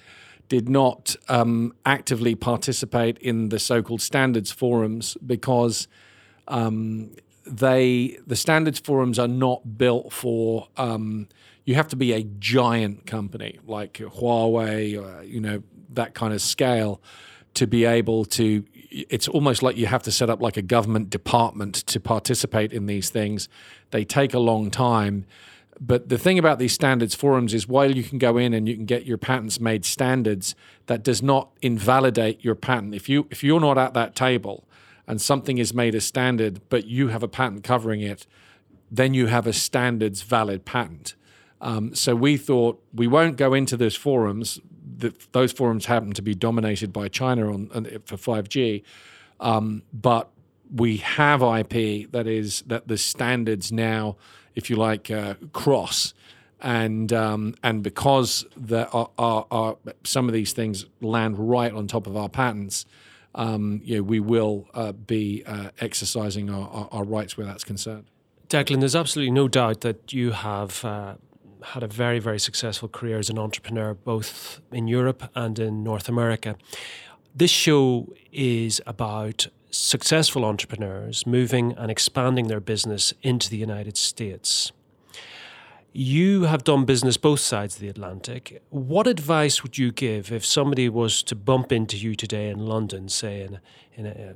did 0.49 0.69
not 0.69 1.15
um, 1.27 1.73
actively 1.85 2.35
participate 2.35 3.17
in 3.19 3.49
the 3.49 3.59
so-called 3.59 4.01
standards 4.01 4.51
forums 4.51 5.17
because 5.25 5.87
um, 6.47 7.11
they 7.45 8.17
the 8.25 8.35
standards 8.35 8.79
forums 8.79 9.19
are 9.19 9.27
not 9.27 9.77
built 9.77 10.13
for. 10.13 10.67
Um, 10.77 11.27
you 11.65 11.75
have 11.75 11.87
to 11.89 11.95
be 11.95 12.13
a 12.13 12.23
giant 12.23 13.05
company 13.05 13.59
like 13.65 13.93
Huawei, 13.95 15.01
or, 15.01 15.23
you 15.23 15.41
know 15.41 15.63
that 15.89 16.13
kind 16.13 16.33
of 16.33 16.41
scale, 16.41 17.01
to 17.55 17.67
be 17.67 17.85
able 17.85 18.25
to. 18.25 18.63
It's 18.89 19.27
almost 19.27 19.61
like 19.63 19.75
you 19.75 19.85
have 19.87 20.03
to 20.03 20.11
set 20.11 20.29
up 20.29 20.41
like 20.41 20.55
a 20.55 20.61
government 20.61 21.09
department 21.09 21.75
to 21.87 21.99
participate 21.99 22.71
in 22.71 22.85
these 22.85 23.09
things. 23.09 23.49
They 23.91 24.05
take 24.05 24.33
a 24.33 24.39
long 24.39 24.71
time 24.71 25.25
but 25.79 26.09
the 26.09 26.17
thing 26.17 26.39
about 26.39 26.59
these 26.59 26.73
standards 26.73 27.13
forums 27.13 27.53
is 27.53 27.67
while 27.67 27.95
you 27.95 28.03
can 28.03 28.17
go 28.17 28.37
in 28.37 28.53
and 28.53 28.67
you 28.67 28.75
can 28.75 28.85
get 28.85 29.05
your 29.05 29.17
patents 29.17 29.59
made 29.59 29.85
standards, 29.85 30.55
that 30.87 31.03
does 31.03 31.21
not 31.21 31.51
invalidate 31.61 32.43
your 32.43 32.55
patent. 32.55 32.95
If 32.95 33.07
you 33.07 33.27
if 33.29 33.43
you're 33.43 33.59
not 33.59 33.77
at 33.77 33.93
that 33.93 34.15
table 34.15 34.67
and 35.07 35.21
something 35.21 35.57
is 35.57 35.73
made 35.73 35.95
a 35.95 36.01
standard, 36.01 36.61
but 36.69 36.85
you 36.85 37.09
have 37.09 37.23
a 37.23 37.27
patent 37.27 37.63
covering 37.63 38.01
it, 38.01 38.25
then 38.89 39.13
you 39.13 39.27
have 39.27 39.45
a 39.47 39.53
standards 39.53 40.21
valid 40.21 40.65
patent. 40.65 41.15
Um, 41.61 41.93
so 41.95 42.15
we 42.15 42.37
thought 42.37 42.83
we 42.93 43.07
won't 43.07 43.37
go 43.37 43.53
into 43.53 43.77
those 43.77 43.95
forums. 43.95 44.59
The, 44.97 45.13
those 45.31 45.51
forums 45.51 45.85
happen 45.85 46.13
to 46.13 46.21
be 46.21 46.33
dominated 46.33 46.91
by 46.91 47.07
China 47.07 47.53
on, 47.53 47.69
on 47.73 47.85
for 48.05 48.17
5G, 48.17 48.83
um, 49.39 49.83
but 49.93 50.29
we 50.73 50.97
have 50.97 51.41
IP 51.41 52.11
that 52.11 52.27
is 52.27 52.63
that 52.67 52.87
the 52.87 52.97
standards 52.97 53.71
now 53.71 54.17
if 54.57 54.69
you 54.71 54.75
like, 54.75 55.09
uh, 55.11 55.35
cross. 55.53 56.13
And 56.59 57.13
um, 57.13 57.53
and 57.63 57.83
because 57.83 58.43
there 58.57 58.93
are, 58.93 59.11
are, 59.19 59.45
are, 59.51 59.77
some 60.03 60.27
of 60.27 60.33
these 60.33 60.53
things 60.53 60.85
land 61.01 61.37
right 61.37 61.71
on 61.71 61.85
top 61.85 62.07
of 62.07 62.17
our 62.17 62.29
patents, 62.29 62.87
um, 63.35 63.79
you 63.83 63.97
know, 63.97 64.03
we 64.03 64.19
will 64.19 64.67
uh, 64.73 64.91
be 64.91 65.43
uh, 65.45 65.69
exercising 65.79 66.49
our, 66.49 66.67
our, 66.69 66.87
our, 66.91 67.03
rights 67.03 67.37
where 67.37 67.45
that's 67.45 67.63
concerned. 67.63 68.05
Declan, 68.49 68.79
there's 68.79 68.95
absolutely 68.95 69.31
no 69.31 69.47
doubt 69.47 69.81
that 69.81 70.11
you 70.11 70.31
have 70.31 70.83
uh, 70.83 71.13
had 71.61 71.83
a 71.83 71.87
very, 71.87 72.17
very 72.17 72.39
successful 72.39 72.89
career 72.89 73.19
as 73.19 73.29
an 73.29 73.37
entrepreneur, 73.37 73.93
both 73.93 74.59
in 74.71 74.87
Europe 74.87 75.29
and 75.35 75.59
in 75.59 75.83
North 75.83 76.09
America. 76.09 76.55
This 77.35 77.51
show 77.51 78.11
is 78.31 78.81
about 78.87 79.45
successful 79.69 80.45
entrepreneurs 80.45 81.25
moving 81.25 81.73
and 81.77 81.91
expanding 81.91 82.47
their 82.47 82.59
business 82.59 83.13
into 83.21 83.49
the 83.49 83.57
United 83.57 83.97
States. 83.97 84.71
You 85.93 86.43
have 86.43 86.63
done 86.63 86.85
business 86.85 87.17
both 87.17 87.39
sides 87.39 87.75
of 87.75 87.81
the 87.81 87.89
Atlantic. 87.89 88.61
What 88.69 89.07
advice 89.07 89.63
would 89.63 89.77
you 89.77 89.91
give 89.91 90.31
if 90.31 90.45
somebody 90.45 90.89
was 90.89 91.23
to 91.23 91.35
bump 91.35 91.71
into 91.71 91.97
you 91.97 92.13
today 92.15 92.49
in 92.49 92.59
London, 92.59 93.09
say 93.09 93.41
in, 93.41 93.59
in, 93.95 94.05
a, 94.05 94.35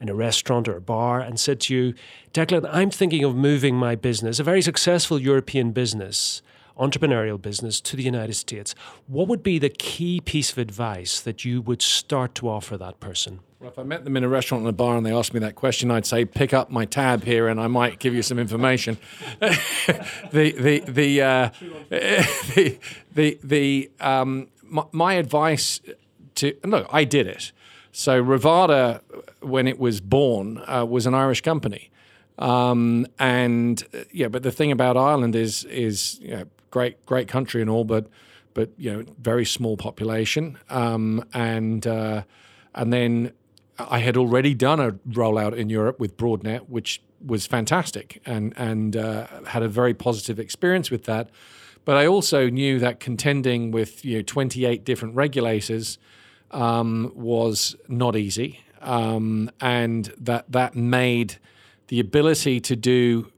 in 0.00 0.08
a 0.08 0.14
restaurant 0.14 0.68
or 0.68 0.76
a 0.76 0.80
bar, 0.80 1.20
and 1.20 1.38
said 1.38 1.60
to 1.60 1.74
you, 1.74 1.94
Declan, 2.32 2.66
I'm 2.72 2.90
thinking 2.90 3.24
of 3.24 3.36
moving 3.36 3.76
my 3.76 3.94
business, 3.94 4.40
a 4.40 4.44
very 4.44 4.62
successful 4.62 5.20
European 5.20 5.72
business, 5.72 6.40
entrepreneurial 6.78 7.40
business, 7.40 7.80
to 7.82 7.96
the 7.96 8.02
United 8.02 8.34
States? 8.34 8.74
What 9.06 9.28
would 9.28 9.42
be 9.42 9.58
the 9.58 9.68
key 9.68 10.20
piece 10.20 10.50
of 10.50 10.58
advice 10.58 11.20
that 11.20 11.44
you 11.44 11.60
would 11.60 11.82
start 11.82 12.34
to 12.36 12.48
offer 12.48 12.78
that 12.78 13.00
person? 13.00 13.40
Well, 13.62 13.70
if 13.70 13.78
I 13.78 13.84
met 13.84 14.02
them 14.02 14.16
in 14.16 14.24
a 14.24 14.28
restaurant 14.28 14.62
in 14.62 14.68
a 14.68 14.72
bar 14.72 14.96
and 14.96 15.06
they 15.06 15.12
asked 15.12 15.32
me 15.32 15.38
that 15.38 15.54
question, 15.54 15.92
I'd 15.92 16.04
say, 16.04 16.24
"Pick 16.24 16.52
up 16.52 16.68
my 16.68 16.84
tab 16.84 17.22
here, 17.22 17.46
and 17.46 17.60
I 17.60 17.68
might 17.68 18.00
give 18.00 18.12
you 18.12 18.20
some 18.20 18.40
information." 18.40 18.98
the 19.38 19.52
the 20.32 20.80
the, 20.80 21.22
uh, 21.22 21.50
the 21.88 22.76
the 23.14 23.38
the 23.40 23.90
um, 24.00 24.48
my, 24.64 24.82
my, 24.90 25.12
advice 25.12 25.80
to 26.34 26.56
look, 26.64 26.88
I 26.90 27.04
did 27.04 27.28
it. 27.28 27.52
So 27.92 28.20
Rivada, 28.20 29.00
when 29.38 29.68
it 29.68 29.78
was 29.78 30.00
born, 30.00 30.60
uh, 30.66 30.84
was 30.84 31.06
an 31.06 31.14
Irish 31.14 31.40
company, 31.40 31.92
um, 32.40 33.06
and 33.20 33.80
uh, 33.94 33.98
yeah. 34.10 34.26
But 34.26 34.42
the 34.42 34.50
thing 34.50 34.72
about 34.72 34.96
Ireland 34.96 35.36
is 35.36 35.62
is 35.66 36.18
you 36.20 36.30
know, 36.30 36.44
great 36.72 37.06
great 37.06 37.28
country 37.28 37.60
and 37.60 37.70
all, 37.70 37.84
but 37.84 38.08
but 38.54 38.70
you 38.76 38.92
know 38.92 39.04
very 39.20 39.44
small 39.44 39.76
population, 39.76 40.58
um, 40.68 41.24
and 41.32 41.86
uh, 41.86 42.24
and 42.74 42.92
then 42.92 43.30
I 43.90 43.98
had 43.98 44.16
already 44.16 44.54
done 44.54 44.80
a 44.80 44.92
rollout 44.92 45.56
in 45.56 45.68
Europe 45.68 45.98
with 46.00 46.16
Broadnet, 46.16 46.68
which 46.68 47.02
was 47.24 47.46
fantastic 47.46 48.20
and 48.26 48.52
and 48.56 48.96
uh, 48.96 49.26
had 49.46 49.62
a 49.62 49.68
very 49.68 49.94
positive 49.94 50.38
experience 50.38 50.90
with 50.90 51.04
that. 51.04 51.30
But 51.84 51.96
I 51.96 52.06
also 52.06 52.48
knew 52.48 52.78
that 52.78 53.00
contending 53.00 53.70
with 53.70 54.04
you 54.04 54.18
know 54.18 54.22
28 54.22 54.84
different 54.84 55.14
regulators 55.14 55.98
um, 56.50 57.12
was 57.14 57.76
not 57.88 58.16
easy, 58.16 58.60
um, 58.80 59.50
and 59.60 60.12
that 60.18 60.50
that 60.50 60.76
made 60.76 61.36
the 61.88 62.00
ability 62.00 62.60
to 62.60 62.76
do 62.76 63.32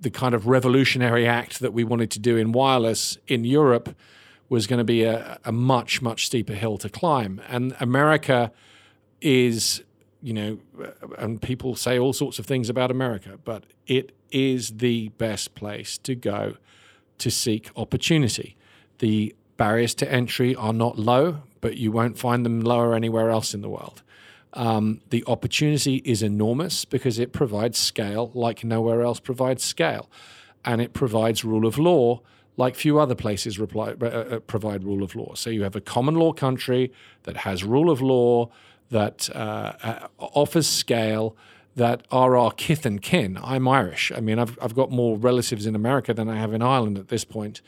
the 0.00 0.10
kind 0.10 0.34
of 0.34 0.46
revolutionary 0.46 1.26
act 1.26 1.60
that 1.60 1.72
we 1.72 1.84
wanted 1.84 2.10
to 2.10 2.18
do 2.18 2.36
in 2.36 2.50
wireless 2.52 3.18
in 3.28 3.44
Europe 3.44 3.94
was 4.48 4.66
going 4.66 4.78
to 4.78 4.84
be 4.84 5.04
a, 5.04 5.38
a 5.44 5.52
much 5.52 6.02
much 6.02 6.26
steeper 6.26 6.54
hill 6.54 6.78
to 6.78 6.88
climb, 6.88 7.40
and 7.48 7.74
America 7.80 8.52
is, 9.22 9.82
you 10.22 10.32
know, 10.32 10.58
and 11.18 11.40
people 11.40 11.74
say 11.76 11.98
all 11.98 12.12
sorts 12.12 12.38
of 12.38 12.46
things 12.46 12.68
about 12.68 12.90
America, 12.90 13.38
but 13.44 13.64
it 13.86 14.12
is 14.30 14.78
the 14.78 15.08
best 15.10 15.54
place 15.54 15.98
to 15.98 16.14
go 16.14 16.56
to 17.18 17.30
seek 17.30 17.70
opportunity. 17.76 18.56
The 18.98 19.34
barriers 19.56 19.94
to 19.96 20.10
entry 20.10 20.54
are 20.56 20.72
not 20.72 20.98
low, 20.98 21.42
but 21.60 21.76
you 21.76 21.92
won't 21.92 22.18
find 22.18 22.44
them 22.44 22.60
lower 22.60 22.94
anywhere 22.94 23.30
else 23.30 23.54
in 23.54 23.62
the 23.62 23.68
world. 23.68 24.02
Um, 24.54 25.00
the 25.10 25.24
opportunity 25.26 25.96
is 26.04 26.22
enormous 26.22 26.84
because 26.84 27.18
it 27.18 27.32
provides 27.32 27.78
scale 27.78 28.30
like 28.34 28.64
nowhere 28.64 29.02
else 29.02 29.20
provides 29.20 29.62
scale. 29.62 30.10
And 30.64 30.80
it 30.80 30.92
provides 30.92 31.44
rule 31.44 31.66
of 31.66 31.78
law 31.78 32.20
like 32.56 32.74
few 32.74 32.98
other 32.98 33.14
places 33.14 33.58
reply, 33.58 33.94
uh, 34.00 34.04
uh 34.04 34.38
provide 34.40 34.84
rule 34.84 35.02
of 35.02 35.14
law. 35.14 35.34
So 35.34 35.48
you 35.48 35.62
have 35.62 35.74
a 35.74 35.80
common 35.80 36.16
law 36.16 36.32
country 36.32 36.92
that 37.22 37.38
has 37.38 37.64
rule 37.64 37.90
of 37.90 38.02
law, 38.02 38.50
that 38.92 39.28
uh, 39.34 39.72
uh, 39.82 40.08
offers 40.18 40.68
scale 40.68 41.36
that 41.74 42.06
are 42.10 42.36
our 42.36 42.52
kith 42.52 42.84
and 42.84 43.00
kin. 43.00 43.38
I'm 43.42 43.66
Irish. 43.66 44.12
I 44.14 44.20
mean, 44.20 44.38
I've, 44.38 44.58
I've 44.60 44.74
got 44.74 44.90
more 44.90 45.16
relatives 45.16 45.66
in 45.66 45.74
America 45.74 46.12
than 46.12 46.28
I 46.28 46.36
have 46.36 46.52
in 46.52 46.62
Ireland 46.62 46.98
at 46.98 47.08
this 47.08 47.24
point. 47.24 47.62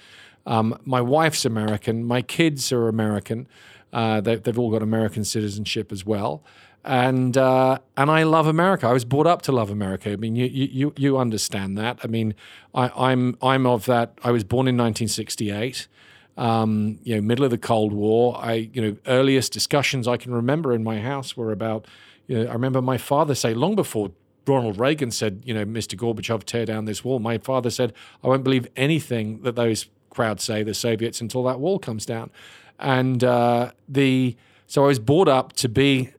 Um, 0.46 0.78
my 0.84 1.00
wife's 1.00 1.46
American. 1.46 2.04
My 2.04 2.20
kids 2.20 2.70
are 2.70 2.86
American. 2.86 3.48
Uh, 3.92 4.20
they, 4.20 4.38
have 4.44 4.58
all 4.58 4.70
got 4.70 4.82
American 4.82 5.24
citizenship 5.24 5.90
as 5.90 6.04
well. 6.04 6.42
And 6.84 7.38
uh, 7.38 7.78
and 7.96 8.10
I 8.10 8.24
love 8.24 8.46
America. 8.46 8.86
I 8.86 8.92
was 8.92 9.06
brought 9.06 9.26
up 9.26 9.40
to 9.42 9.52
love 9.52 9.70
America. 9.70 10.10
I 10.10 10.16
mean, 10.16 10.36
you 10.36 10.44
you 10.44 10.92
you 10.98 11.16
understand 11.16 11.78
that. 11.78 11.98
I 12.04 12.08
mean, 12.08 12.34
I, 12.74 12.90
I'm 12.94 13.38
I'm 13.40 13.66
of 13.66 13.86
that. 13.86 14.18
I 14.22 14.30
was 14.30 14.44
born 14.44 14.68
in 14.68 14.76
1968 14.76 15.88
um, 16.36 16.98
you 17.02 17.14
know, 17.14 17.20
middle 17.20 17.44
of 17.44 17.50
the 17.50 17.58
Cold 17.58 17.92
War. 17.92 18.36
I, 18.40 18.70
you 18.72 18.82
know, 18.82 18.96
earliest 19.06 19.52
discussions 19.52 20.08
I 20.08 20.16
can 20.16 20.34
remember 20.34 20.72
in 20.72 20.82
my 20.82 21.00
house 21.00 21.36
were 21.36 21.52
about, 21.52 21.86
you 22.26 22.38
know, 22.42 22.50
I 22.50 22.52
remember 22.54 22.82
my 22.82 22.98
father 22.98 23.34
say 23.34 23.54
long 23.54 23.74
before 23.74 24.10
Ronald 24.46 24.78
Reagan 24.78 25.10
said, 25.10 25.42
you 25.44 25.54
know, 25.54 25.64
Mr. 25.64 25.96
Gorbachev, 25.96 26.44
tear 26.44 26.66
down 26.66 26.84
this 26.84 27.04
wall. 27.04 27.18
My 27.18 27.38
father 27.38 27.70
said, 27.70 27.92
I 28.22 28.28
won't 28.28 28.44
believe 28.44 28.68
anything 28.76 29.42
that 29.42 29.56
those 29.56 29.88
crowds 30.10 30.44
say, 30.44 30.62
the 30.62 30.74
Soviets, 30.74 31.20
until 31.20 31.44
that 31.44 31.60
wall 31.60 31.78
comes 31.78 32.04
down. 32.04 32.30
And 32.78 33.22
uh, 33.24 33.72
the 33.88 34.36
so 34.66 34.84
I 34.84 34.86
was 34.88 34.98
brought 34.98 35.28
up 35.28 35.52
to 35.54 35.68
be 35.68 36.10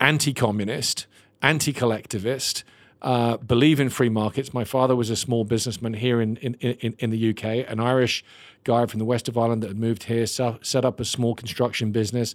anti-communist, 0.00 1.06
anti-collectivist, 1.42 2.64
uh, 3.04 3.36
believe 3.36 3.80
in 3.80 3.90
free 3.90 4.08
markets. 4.08 4.54
My 4.54 4.64
father 4.64 4.96
was 4.96 5.10
a 5.10 5.16
small 5.16 5.44
businessman 5.44 5.92
here 5.92 6.22
in, 6.22 6.36
in, 6.38 6.54
in, 6.54 6.96
in 6.98 7.10
the 7.10 7.30
UK, 7.30 7.70
an 7.70 7.78
Irish 7.78 8.24
guy 8.64 8.86
from 8.86 8.98
the 8.98 9.04
west 9.04 9.28
of 9.28 9.36
Ireland 9.36 9.62
that 9.62 9.68
had 9.68 9.78
moved 9.78 10.04
here, 10.04 10.26
set 10.26 10.84
up 10.86 10.98
a 10.98 11.04
small 11.04 11.34
construction 11.34 11.92
business, 11.92 12.34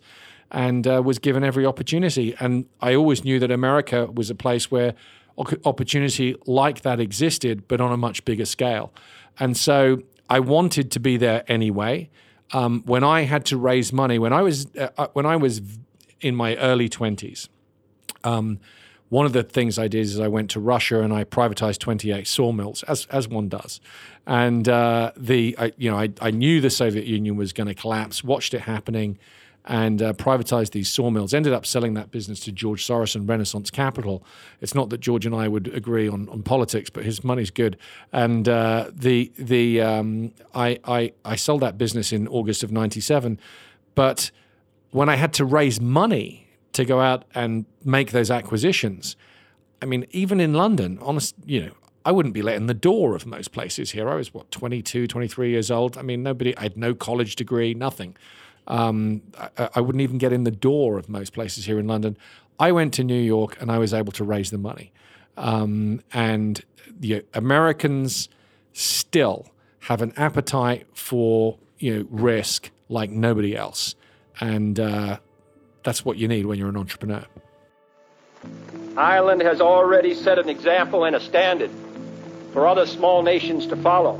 and 0.51 0.85
uh, 0.85 1.01
was 1.03 1.17
given 1.17 1.43
every 1.43 1.65
opportunity. 1.65 2.35
And 2.39 2.65
I 2.81 2.93
always 2.93 3.23
knew 3.23 3.39
that 3.39 3.49
America 3.49 4.05
was 4.05 4.29
a 4.29 4.35
place 4.35 4.69
where 4.69 4.93
opportunity 5.65 6.35
like 6.45 6.81
that 6.81 6.99
existed, 6.99 7.67
but 7.67 7.81
on 7.81 7.91
a 7.91 7.97
much 7.97 8.23
bigger 8.23 8.45
scale. 8.45 8.93
And 9.39 9.57
so 9.57 10.03
I 10.29 10.39
wanted 10.39 10.91
to 10.91 10.99
be 10.99 11.17
there 11.17 11.43
anyway. 11.47 12.11
Um, 12.51 12.83
when 12.85 13.03
I 13.03 13.21
had 13.21 13.43
to 13.45 13.57
raise 13.57 13.91
money, 13.91 14.19
when 14.19 14.33
I 14.33 14.43
was 14.43 14.67
uh, 14.75 14.89
uh 14.97 15.07
when 15.13 15.25
I 15.25 15.35
was 15.35 15.61
in 16.19 16.35
my 16.35 16.55
early 16.57 16.89
twenties, 16.89 17.47
um, 18.23 18.59
one 19.09 19.25
of 19.25 19.33
the 19.33 19.43
things 19.43 19.77
I 19.77 19.87
did 19.87 20.01
is 20.01 20.19
I 20.19 20.27
went 20.27 20.51
to 20.51 20.59
Russia 20.59 21.01
and 21.01 21.11
I 21.11 21.23
privatized 21.23 21.79
28 21.79 22.27
sawmills, 22.27 22.83
as 22.83 23.05
as 23.07 23.27
one 23.27 23.49
does. 23.49 23.81
And 24.25 24.69
uh, 24.69 25.11
the 25.17 25.55
I, 25.57 25.73
you 25.77 25.89
know 25.91 25.97
I, 25.97 26.09
I 26.21 26.31
knew 26.31 26.61
the 26.61 26.69
Soviet 26.69 27.05
Union 27.05 27.35
was 27.35 27.51
going 27.51 27.67
to 27.67 27.73
collapse, 27.73 28.23
watched 28.23 28.53
it 28.53 28.61
happening, 28.61 29.17
and 29.65 30.01
uh, 30.01 30.13
privatized 30.13 30.71
these 30.71 30.89
sawmills. 30.89 31.33
Ended 31.33 31.53
up 31.53 31.65
selling 31.65 31.95
that 31.95 32.11
business 32.11 32.39
to 32.41 32.51
George 32.51 32.85
Soros 32.85 33.15
and 33.15 33.27
Renaissance 33.27 33.71
Capital. 33.71 34.23
It's 34.61 34.75
not 34.75 34.91
that 34.91 34.99
George 34.99 35.25
and 35.25 35.33
I 35.33 35.47
would 35.47 35.67
agree 35.73 36.07
on, 36.07 36.29
on 36.29 36.43
politics, 36.43 36.91
but 36.91 37.03
his 37.03 37.23
money's 37.23 37.51
good. 37.51 37.77
And 38.13 38.47
uh, 38.47 38.91
the 38.93 39.31
the 39.37 39.81
um, 39.81 40.33
I, 40.53 40.79
I 40.85 41.13
I 41.25 41.35
sold 41.35 41.61
that 41.61 41.79
business 41.79 42.13
in 42.13 42.27
August 42.27 42.61
of 42.61 42.71
'97, 42.71 43.39
but 43.95 44.29
when 44.91 45.09
I 45.09 45.15
had 45.15 45.33
to 45.33 45.45
raise 45.45 45.81
money 45.81 46.48
to 46.73 46.85
go 46.85 46.99
out 46.99 47.25
and 47.33 47.65
make 47.83 48.11
those 48.11 48.29
acquisitions. 48.31 49.15
I 49.81 49.85
mean, 49.85 50.05
even 50.11 50.39
in 50.39 50.53
London, 50.53 50.99
honest, 51.01 51.35
you 51.45 51.65
know, 51.65 51.71
I 52.05 52.11
wouldn't 52.11 52.33
be 52.33 52.41
letting 52.41 52.67
the 52.67 52.73
door 52.73 53.15
of 53.15 53.25
most 53.25 53.51
places 53.51 53.91
here. 53.91 54.09
I 54.09 54.15
was 54.15 54.33
what 54.33 54.49
22, 54.51 55.07
23 55.07 55.49
years 55.51 55.69
old. 55.69 55.97
I 55.97 56.01
mean, 56.01 56.23
nobody. 56.23 56.55
I 56.57 56.63
had 56.63 56.77
no 56.77 56.93
college 56.93 57.35
degree, 57.35 57.73
nothing. 57.73 58.15
Um, 58.67 59.21
I, 59.37 59.69
I, 59.75 59.81
wouldn't 59.81 60.01
even 60.01 60.19
get 60.19 60.31
in 60.31 60.43
the 60.43 60.51
door 60.51 60.99
of 60.99 61.09
most 61.09 61.33
places 61.33 61.65
here 61.65 61.79
in 61.79 61.87
London. 61.87 62.17
I 62.59 62.71
went 62.71 62.93
to 62.95 63.03
New 63.03 63.19
York 63.19 63.59
and 63.59 63.71
I 63.71 63.79
was 63.79 63.95
able 63.95 64.11
to 64.13 64.23
raise 64.23 64.51
the 64.51 64.59
money. 64.59 64.91
Um, 65.37 66.01
and 66.13 66.63
the 66.99 67.25
Americans 67.33 68.29
still 68.73 69.47
have 69.81 70.01
an 70.01 70.13
appetite 70.17 70.85
for 70.93 71.57
you 71.79 71.97
know 71.97 72.07
risk 72.09 72.71
like 72.89 73.09
nobody 73.09 73.55
else, 73.55 73.95
and 74.39 74.79
uh, 74.79 75.19
that's 75.83 76.03
what 76.03 76.17
you 76.17 76.27
need 76.27 76.45
when 76.45 76.59
you're 76.59 76.69
an 76.69 76.77
entrepreneur. 76.77 77.25
Ireland 78.97 79.41
has 79.41 79.61
already 79.61 80.13
set 80.13 80.39
an 80.39 80.49
example 80.49 81.05
and 81.05 81.15
a 81.15 81.19
standard 81.19 81.71
for 82.53 82.67
other 82.67 82.85
small 82.85 83.21
nations 83.21 83.67
to 83.67 83.75
follow. 83.75 84.19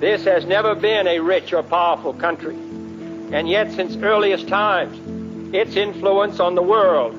This 0.00 0.24
has 0.24 0.44
never 0.44 0.74
been 0.74 1.06
a 1.06 1.20
rich 1.20 1.52
or 1.52 1.62
powerful 1.62 2.12
country, 2.12 2.54
and 2.54 3.48
yet 3.48 3.72
since 3.72 3.96
earliest 3.96 4.48
times, 4.48 5.54
its 5.54 5.76
influence 5.76 6.40
on 6.40 6.54
the 6.54 6.62
world 6.62 7.14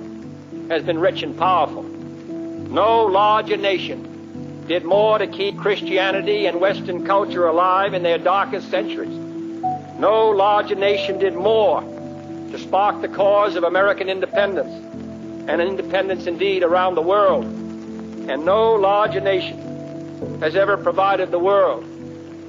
has 0.69 0.83
been 0.83 0.99
rich 0.99 1.23
and 1.23 1.37
powerful. 1.37 1.83
No 1.83 3.05
larger 3.05 3.57
nation 3.57 4.65
did 4.67 4.83
more 4.83 5.17
to 5.17 5.27
keep 5.27 5.57
Christianity 5.57 6.45
and 6.45 6.59
Western 6.59 7.05
culture 7.05 7.47
alive 7.47 7.93
in 7.93 8.03
their 8.03 8.17
darkest 8.17 8.69
centuries. 8.69 9.17
No 9.97 10.29
larger 10.29 10.75
nation 10.75 11.17
did 11.19 11.33
more 11.33 11.81
to 12.51 12.59
spark 12.59 13.01
the 13.01 13.07
cause 13.07 13.55
of 13.55 13.63
American 13.63 14.09
independence. 14.09 14.73
and 15.47 15.61
independence 15.61 16.27
indeed 16.27 16.61
around 16.61 16.95
the 16.95 17.01
world. 17.01 17.45
And 17.45 18.45
no 18.45 18.73
larger 18.73 19.21
nation 19.21 20.39
has 20.41 20.55
ever 20.55 20.75
provided 20.77 21.31
the 21.31 21.39
world 21.39 21.85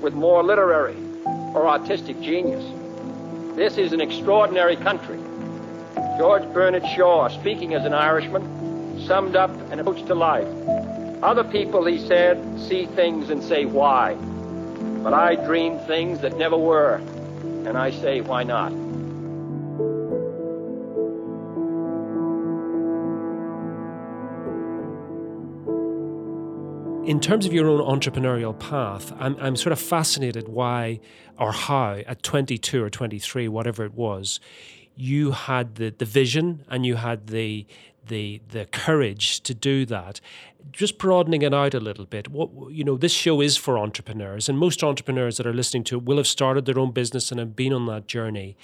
with 0.02 0.14
more 0.14 0.42
literary 0.42 0.96
or 1.54 1.68
artistic 1.68 2.20
genius. 2.20 2.64
This 3.56 3.78
is 3.78 3.92
an 3.92 4.00
extraordinary 4.00 4.76
country. 4.76 5.18
George 6.18 6.42
Bernard 6.52 6.84
Shaw, 6.96 7.28
speaking 7.28 7.74
as 7.74 7.84
an 7.84 7.94
Irishman, 7.94 9.06
summed 9.06 9.36
up 9.36 9.50
an 9.70 9.78
approach 9.78 10.04
to 10.06 10.14
life. 10.14 10.48
Other 11.22 11.44
people, 11.44 11.84
he 11.84 11.98
said, 12.06 12.60
see 12.60 12.86
things 12.86 13.30
and 13.30 13.42
say, 13.42 13.64
why? 13.64 14.14
But 15.02 15.14
I 15.14 15.36
dream 15.36 15.78
things 15.80 16.20
that 16.20 16.36
never 16.36 16.56
were, 16.56 16.96
and 16.96 17.78
I 17.78 17.90
say, 17.92 18.20
why 18.20 18.42
not? 18.42 18.72
In 27.08 27.20
terms 27.20 27.46
of 27.46 27.54
your 27.54 27.66
own 27.66 27.80
entrepreneurial 27.80 28.56
path, 28.58 29.14
I'm, 29.18 29.34
I'm 29.40 29.56
sort 29.56 29.72
of 29.72 29.80
fascinated 29.80 30.46
why 30.46 31.00
or 31.38 31.52
how 31.52 32.02
at 32.06 32.22
22 32.22 32.84
or 32.84 32.90
23, 32.90 33.48
whatever 33.48 33.82
it 33.86 33.94
was, 33.94 34.40
you 34.94 35.30
had 35.30 35.76
the, 35.76 35.88
the 35.88 36.04
vision 36.04 36.66
and 36.68 36.84
you 36.84 36.96
had 36.96 37.28
the 37.28 37.66
the 38.08 38.40
the 38.48 38.66
courage 38.66 39.40
to 39.42 39.54
do 39.54 39.86
that. 39.86 40.20
Just 40.72 40.98
broadening 40.98 41.42
it 41.42 41.54
out 41.54 41.72
a 41.72 41.80
little 41.80 42.04
bit 42.04 42.28
what 42.28 42.50
you 42.70 42.84
know 42.84 42.96
this 42.96 43.12
show 43.12 43.40
is 43.40 43.56
for 43.56 43.78
entrepreneurs 43.78 44.48
and 44.48 44.58
most 44.58 44.82
entrepreneurs 44.82 45.36
that 45.36 45.46
are 45.46 45.54
listening 45.54 45.84
to 45.84 45.96
it 45.96 46.04
will 46.04 46.16
have 46.16 46.26
started 46.26 46.66
their 46.66 46.78
own 46.78 46.90
business 46.90 47.30
and 47.30 47.38
have 47.38 47.56
been 47.56 47.72
on 47.72 47.86
that 47.86 48.06
journey. 48.06 48.56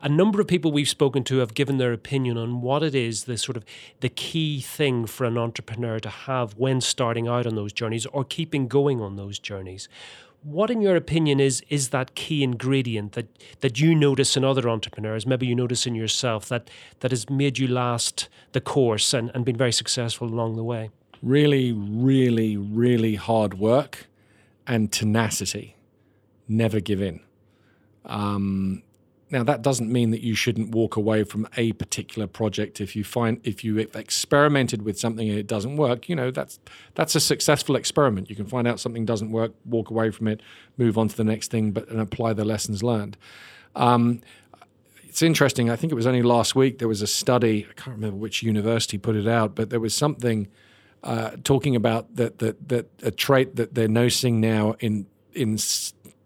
A 0.00 0.08
number 0.08 0.40
of 0.40 0.48
people 0.48 0.72
we've 0.72 0.88
spoken 0.88 1.22
to 1.24 1.38
have 1.38 1.54
given 1.54 1.78
their 1.78 1.92
opinion 1.92 2.36
on 2.36 2.60
what 2.62 2.82
it 2.82 2.94
is 2.94 3.24
the 3.24 3.36
sort 3.36 3.56
of 3.56 3.64
the 4.00 4.08
key 4.08 4.60
thing 4.60 5.06
for 5.06 5.24
an 5.24 5.38
entrepreneur 5.38 6.00
to 6.00 6.08
have 6.08 6.54
when 6.54 6.80
starting 6.80 7.28
out 7.28 7.46
on 7.46 7.54
those 7.54 7.72
journeys 7.72 8.06
or 8.06 8.24
keeping 8.24 8.66
going 8.66 9.00
on 9.00 9.16
those 9.16 9.38
journeys 9.38 9.88
what 10.42 10.70
in 10.70 10.80
your 10.80 10.96
opinion 10.96 11.40
is 11.40 11.62
is 11.68 11.90
that 11.90 12.14
key 12.14 12.42
ingredient 12.42 13.12
that 13.12 13.26
that 13.60 13.80
you 13.80 13.94
notice 13.94 14.36
in 14.36 14.44
other 14.44 14.68
entrepreneurs 14.68 15.26
maybe 15.26 15.46
you 15.46 15.54
notice 15.54 15.86
in 15.86 15.94
yourself 15.94 16.48
that 16.48 16.68
that 17.00 17.10
has 17.10 17.30
made 17.30 17.58
you 17.58 17.68
last 17.68 18.28
the 18.52 18.60
course 18.60 19.14
and, 19.14 19.30
and 19.34 19.44
been 19.44 19.56
very 19.56 19.72
successful 19.72 20.26
along 20.28 20.56
the 20.56 20.64
way? 20.64 20.90
Really 21.22 21.72
really 21.72 22.56
really 22.56 23.14
hard 23.14 23.54
work 23.54 24.06
and 24.66 24.92
tenacity. 24.92 25.76
Never 26.48 26.80
give 26.80 27.00
in. 27.00 27.20
Um, 28.04 28.82
now 29.32 29.42
that 29.42 29.62
doesn't 29.62 29.90
mean 29.90 30.10
that 30.10 30.20
you 30.20 30.34
shouldn't 30.34 30.74
walk 30.74 30.94
away 30.96 31.24
from 31.24 31.48
a 31.56 31.72
particular 31.72 32.26
project 32.26 32.82
if 32.82 32.94
you 32.94 33.02
find 33.02 33.40
if 33.44 33.64
you 33.64 33.78
experimented 33.78 34.82
with 34.82 35.00
something 35.00 35.28
and 35.28 35.38
it 35.38 35.46
doesn't 35.46 35.76
work. 35.76 36.08
You 36.08 36.14
know 36.14 36.30
that's 36.30 36.60
that's 36.94 37.14
a 37.14 37.20
successful 37.20 37.74
experiment. 37.74 38.28
You 38.28 38.36
can 38.36 38.44
find 38.44 38.68
out 38.68 38.78
something 38.78 39.06
doesn't 39.06 39.32
work, 39.32 39.52
walk 39.64 39.90
away 39.90 40.10
from 40.10 40.28
it, 40.28 40.42
move 40.76 40.98
on 40.98 41.08
to 41.08 41.16
the 41.16 41.24
next 41.24 41.50
thing, 41.50 41.72
but 41.72 41.88
and 41.88 41.98
apply 41.98 42.34
the 42.34 42.44
lessons 42.44 42.82
learned. 42.82 43.16
Um, 43.74 44.20
it's 45.04 45.22
interesting. 45.22 45.70
I 45.70 45.76
think 45.76 45.92
it 45.92 45.96
was 45.96 46.06
only 46.06 46.22
last 46.22 46.54
week 46.54 46.78
there 46.78 46.88
was 46.88 47.00
a 47.00 47.06
study. 47.06 47.66
I 47.68 47.72
can't 47.72 47.96
remember 47.96 48.16
which 48.16 48.42
university 48.42 48.98
put 48.98 49.16
it 49.16 49.26
out, 49.26 49.54
but 49.54 49.70
there 49.70 49.80
was 49.80 49.94
something 49.94 50.46
uh, 51.02 51.32
talking 51.42 51.74
about 51.74 52.16
that 52.16 52.38
that 52.40 52.68
that 52.68 52.90
a 53.02 53.10
trait 53.10 53.56
that 53.56 53.74
they're 53.74 53.88
noticing 53.88 54.42
now 54.42 54.76
in 54.80 55.06
in 55.32 55.56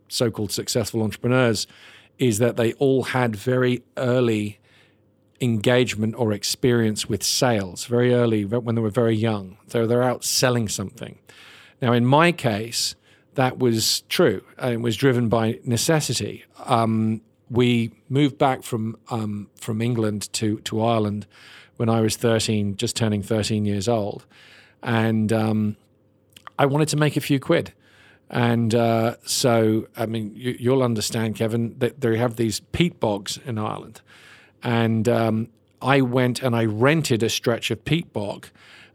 so-called 0.09 0.51
successful 0.51 1.03
entrepreneurs 1.03 1.69
is 2.19 2.39
that 2.39 2.57
they 2.57 2.73
all 2.75 3.05
had 3.05 3.37
very 3.37 3.83
early 3.97 4.59
engagement 5.41 6.15
or 6.17 6.33
experience 6.33 7.09
with 7.09 7.23
sales 7.23 7.85
very 7.85 8.15
early 8.15 8.45
when 8.45 8.75
they 8.75 8.81
were 8.81 8.91
very 8.91 9.15
young. 9.15 9.59
So 9.69 9.87
they're 9.87 10.03
out 10.03 10.25
selling 10.25 10.69
something. 10.69 11.19
Now, 11.83 11.93
in 11.93 12.07
my 12.07 12.33
case, 12.33 12.95
that 13.35 13.59
was 13.59 14.01
true. 14.09 14.43
It 14.63 14.81
was 14.81 14.97
driven 14.97 15.29
by 15.29 15.61
necessity. 15.65 16.45
Um, 16.65 17.21
we 17.51 17.93
moved 18.09 18.39
back 18.39 18.63
from 18.63 18.97
um, 19.11 19.51
from 19.61 19.81
England 19.81 20.33
to 20.35 20.59
to 20.61 20.83
Ireland 20.83 21.27
when 21.77 21.89
I 21.89 22.01
was 22.01 22.17
13, 22.17 22.77
just 22.77 22.97
turning 22.97 23.23
13 23.23 23.67
years 23.67 23.89
old, 23.89 24.25
and 24.83 25.33
um, 25.33 25.77
I 26.59 26.67
wanted 26.67 26.89
to 26.89 26.97
make 26.97 27.17
a 27.17 27.21
few 27.21 27.39
quid. 27.39 27.73
And 28.29 28.75
uh, 28.75 29.17
so, 29.25 29.87
I 29.97 30.07
mean, 30.07 30.33
you, 30.35 30.71
will 30.71 30.83
understand, 30.83 31.37
Kevin, 31.37 31.77
that 31.79 32.01
they 32.01 32.17
have 32.19 32.37
these 32.37 32.61
peat 32.61 32.99
bogs 32.99 33.39
in 33.45 33.59
Ireland. 33.59 34.01
And 34.63 35.09
um, 35.09 35.49
I 35.81 36.01
went 36.01 36.43
and 36.43 36.57
I 36.57 36.65
rented 36.65 37.23
a 37.23 37.29
stretch 37.29 37.71
of 37.71 37.85
peat 37.85 38.13
bog 38.13 38.49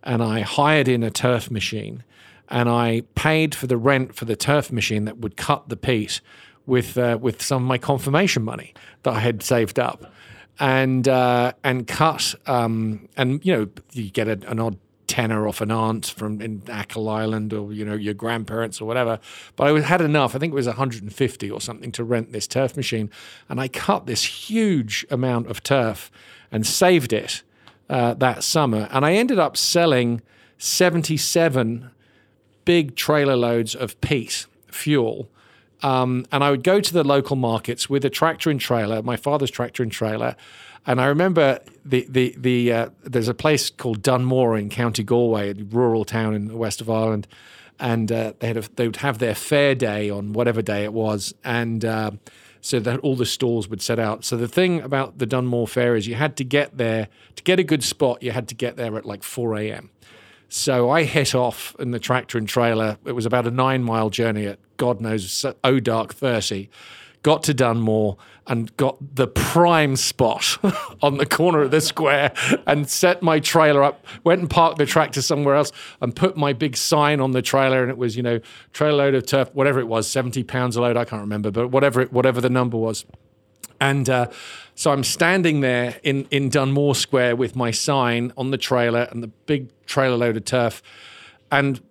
and 0.04 0.22
I 0.22 0.42
hired 0.42 0.88
in 0.88 1.04
a 1.04 1.12
turf 1.12 1.50
machine 1.50 2.04
and 2.50 2.68
I 2.68 3.04
paid 3.16 3.56
for 3.56 3.68
the 3.68 3.78
rent 3.78 4.16
for 4.16 4.26
the 4.26 4.36
turf 4.36 4.72
machine 4.72 5.06
that 5.06 5.20
would 5.20 5.38
cut 5.38 5.70
the 5.70 5.78
peat 5.78 6.20
with, 6.66 6.98
uh, 6.98 7.18
with 7.22 7.42
some 7.42 7.64
of 7.64 7.68
my 7.68 7.78
confirmation 7.78 8.44
money 8.44 8.74
that 9.04 9.14
I 9.14 9.20
had 9.20 9.44
saved 9.44 9.80
up. 9.80 10.12
And 10.60 11.08
uh, 11.08 11.54
and 11.64 11.88
cut 11.88 12.36
um, 12.46 13.08
and 13.18 13.44
you 13.44 13.52
know 13.52 13.68
you 13.94 14.12
get 14.12 14.28
a, 14.28 14.38
an 14.48 14.60
odd 14.60 14.78
tenner 15.12 15.46
off 15.46 15.60
an 15.60 15.72
aunt 15.72 16.06
from 16.06 16.42
in 16.42 16.64
Achill 16.70 17.10
Island 17.10 17.52
or 17.54 17.74
you 17.74 17.84
know 17.84 17.96
your 17.96 18.14
grandparents 18.14 18.80
or 18.80 18.86
whatever. 18.86 19.20
But 19.58 19.68
I 19.68 19.82
had 19.82 20.00
enough. 20.00 20.34
I 20.34 20.40
think 20.40 20.54
it 20.54 20.56
was 20.56 20.68
150 20.68 21.52
or 21.52 21.60
something 21.60 21.92
to 21.92 22.04
rent 22.06 22.32
this 22.32 22.48
turf 22.48 22.78
machine, 22.78 23.10
and 23.50 23.60
I 23.60 23.68
cut 23.68 24.06
this 24.06 24.24
huge 24.24 25.06
amount 25.12 25.48
of 25.48 25.64
turf 25.64 26.10
and 26.50 26.66
saved 26.66 27.12
it 27.12 27.44
uh, 27.90 28.14
that 28.16 28.42
summer. 28.42 28.88
And 28.90 29.06
I 29.06 29.14
ended 29.14 29.38
up 29.38 29.58
selling 29.58 30.22
77 30.58 31.92
big 32.64 32.96
trailer 32.96 33.36
loads 33.36 33.76
of 33.76 34.00
peat 34.00 34.46
fuel. 34.68 35.28
Um, 35.84 36.26
and 36.32 36.42
I 36.42 36.52
would 36.52 36.64
go 36.64 36.80
to 36.80 36.94
the 36.94 37.04
local 37.04 37.36
markets 37.36 37.90
with 37.90 38.06
a 38.06 38.10
tractor 38.10 38.50
and 38.50 38.62
trailer, 38.62 39.02
my 39.02 39.18
father's 39.18 39.52
tractor 39.52 39.84
and 39.84 39.92
trailer, 39.92 40.38
and 40.86 41.00
I 41.00 41.06
remember 41.06 41.60
the 41.86 42.06
the 42.10 42.36
the 42.38 42.74
uh, 42.74 42.90
there's 43.04 43.28
a 43.28 43.34
place 43.34 43.70
called 43.70 44.02
Dunmore 44.02 44.58
in 44.58 44.70
County 44.70 45.04
Galway, 45.04 45.52
a 45.52 45.64
rural 45.64 46.06
town 46.06 46.34
in 46.34 46.48
the 46.48 46.58
west 46.58 46.82
of 46.82 46.90
Ireland, 46.90 47.28
and 47.80 48.12
uh, 48.12 48.34
they 48.40 48.48
had 48.48 48.58
a, 48.58 48.64
they 48.76 48.88
would 48.88 48.98
have 48.98 49.20
their 49.20 49.36
fair 49.36 49.76
day 49.76 50.10
on 50.10 50.34
whatever 50.34 50.62
day 50.62 50.84
it 50.84 50.94
was, 50.94 51.34
and 51.44 51.86
uh, 51.86 52.12
so 52.62 52.80
that 52.80 53.00
all 53.00 53.16
the 53.16 53.26
stalls 53.26 53.68
would 53.68 53.82
set 53.82 54.00
out. 54.00 54.24
So 54.24 54.38
the 54.38 54.48
thing 54.48 54.82
about 54.82 55.20
the 55.20 55.26
Dunmore 55.26 55.68
Fair 55.68 55.96
is 55.96 56.08
you 56.08 56.16
had 56.16 56.36
to 56.38 56.44
get 56.44 56.78
there 56.78 57.08
to 57.36 57.44
get 57.44 57.60
a 57.60 57.64
good 57.64 57.84
spot. 57.84 58.24
You 58.24 58.32
had 58.32 58.48
to 58.50 58.56
get 58.56 58.76
there 58.76 58.96
at 58.98 59.06
like 59.06 59.24
four 59.24 59.56
a.m. 59.58 59.92
So 60.50 60.90
I 60.90 61.04
hit 61.04 61.34
off 61.34 61.76
in 61.80 61.92
the 61.92 62.00
tractor 62.00 62.38
and 62.38 62.48
trailer. 62.48 62.98
It 63.06 63.14
was 63.14 63.26
about 63.26 63.48
a 63.48 63.52
nine 63.52 63.84
mile 63.84 64.10
journey 64.10 64.48
at 64.48 64.60
God 64.78 65.00
knows 65.00 65.46
oh 65.64 65.80
dark 65.80 66.14
thirty 66.16 66.70
got 67.24 67.44
to 67.44 67.54
Dunmore 67.54 68.18
and 68.48 68.76
got 68.78 68.98
the 69.16 69.28
prime 69.28 69.96
spot 69.96 70.58
on 71.02 71.18
the 71.18 71.26
corner 71.26 71.62
of 71.62 71.72
the 71.72 71.82
square 71.82 72.34
and 72.66 72.90
set 72.90 73.22
my 73.22 73.40
trailer 73.40 73.84
up, 73.84 74.06
went 74.24 74.42
and 74.42 74.50
parked 74.50 74.78
the 74.78 74.86
tractor 74.86 75.22
somewhere 75.22 75.56
else 75.56 75.72
and 76.02 76.16
put 76.16 76.36
my 76.36 76.52
big 76.54 76.76
sign 76.76 77.20
on 77.20 77.32
the 77.32 77.42
trailer 77.42 77.82
and 77.82 77.92
it 77.92 77.98
was, 77.98 78.18
you 78.18 78.24
know, 78.24 78.40
trailer 78.74 78.98
load 78.98 79.16
of 79.16 79.26
turf, 79.26 79.50
whatever 79.54 79.80
it 79.80 79.88
was, 79.88 80.08
70 80.08 80.44
pounds 80.44 80.76
a 80.76 80.82
load, 80.82 80.98
I 80.98 81.06
can't 81.06 81.22
remember, 81.22 81.52
but 81.52 81.68
whatever 81.68 82.02
it, 82.02 82.12
whatever 82.12 82.42
the 82.42 82.50
number 82.50 82.78
was. 82.78 83.06
And 83.80 84.10
uh, 84.10 84.30
so 84.76 84.92
I'm 84.92 85.04
standing 85.04 85.62
there 85.62 86.00
in, 86.04 86.28
in 86.30 86.50
Dunmore 86.50 86.96
Square 86.96 87.36
with 87.38 87.56
my 87.56 87.72
sign 87.72 88.32
on 88.38 88.52
the 88.52 88.58
trailer 88.58 89.08
and 89.12 89.24
the 89.24 89.28
big 89.28 89.70
trailer 89.86 90.18
load 90.18 90.38
of 90.38 90.46
turf. 90.46 90.84
And 91.52 91.82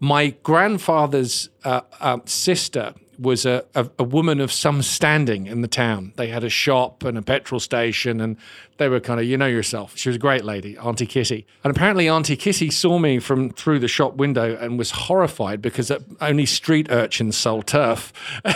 my 0.00 0.30
grandfather's 0.42 1.48
uh, 1.64 1.82
uh, 2.00 2.18
sister 2.24 2.94
was 3.18 3.44
a, 3.44 3.64
a, 3.74 3.88
a, 3.98 4.04
woman 4.04 4.40
of 4.40 4.52
some 4.52 4.80
standing 4.80 5.46
in 5.46 5.60
the 5.60 5.68
town. 5.68 6.12
They 6.16 6.28
had 6.28 6.44
a 6.44 6.48
shop 6.48 7.02
and 7.04 7.18
a 7.18 7.22
petrol 7.22 7.58
station, 7.58 8.20
and 8.20 8.36
they 8.76 8.88
were 8.88 9.00
kind 9.00 9.18
of, 9.18 9.26
you 9.26 9.36
know 9.36 9.46
yourself. 9.46 9.96
She 9.96 10.08
was 10.08 10.16
a 10.16 10.20
great 10.20 10.44
lady, 10.44 10.78
Auntie 10.78 11.06
Kitty. 11.06 11.46
And 11.64 11.74
apparently, 11.74 12.08
Auntie 12.08 12.36
Kitty 12.36 12.70
saw 12.70 12.98
me 12.98 13.18
from 13.18 13.50
through 13.50 13.80
the 13.80 13.88
shop 13.88 14.14
window 14.14 14.56
and 14.56 14.78
was 14.78 14.92
horrified 14.92 15.60
because 15.60 15.90
only 16.20 16.46
street 16.46 16.86
urchins 16.90 17.36
sold 17.36 17.66
turf. 17.66 18.12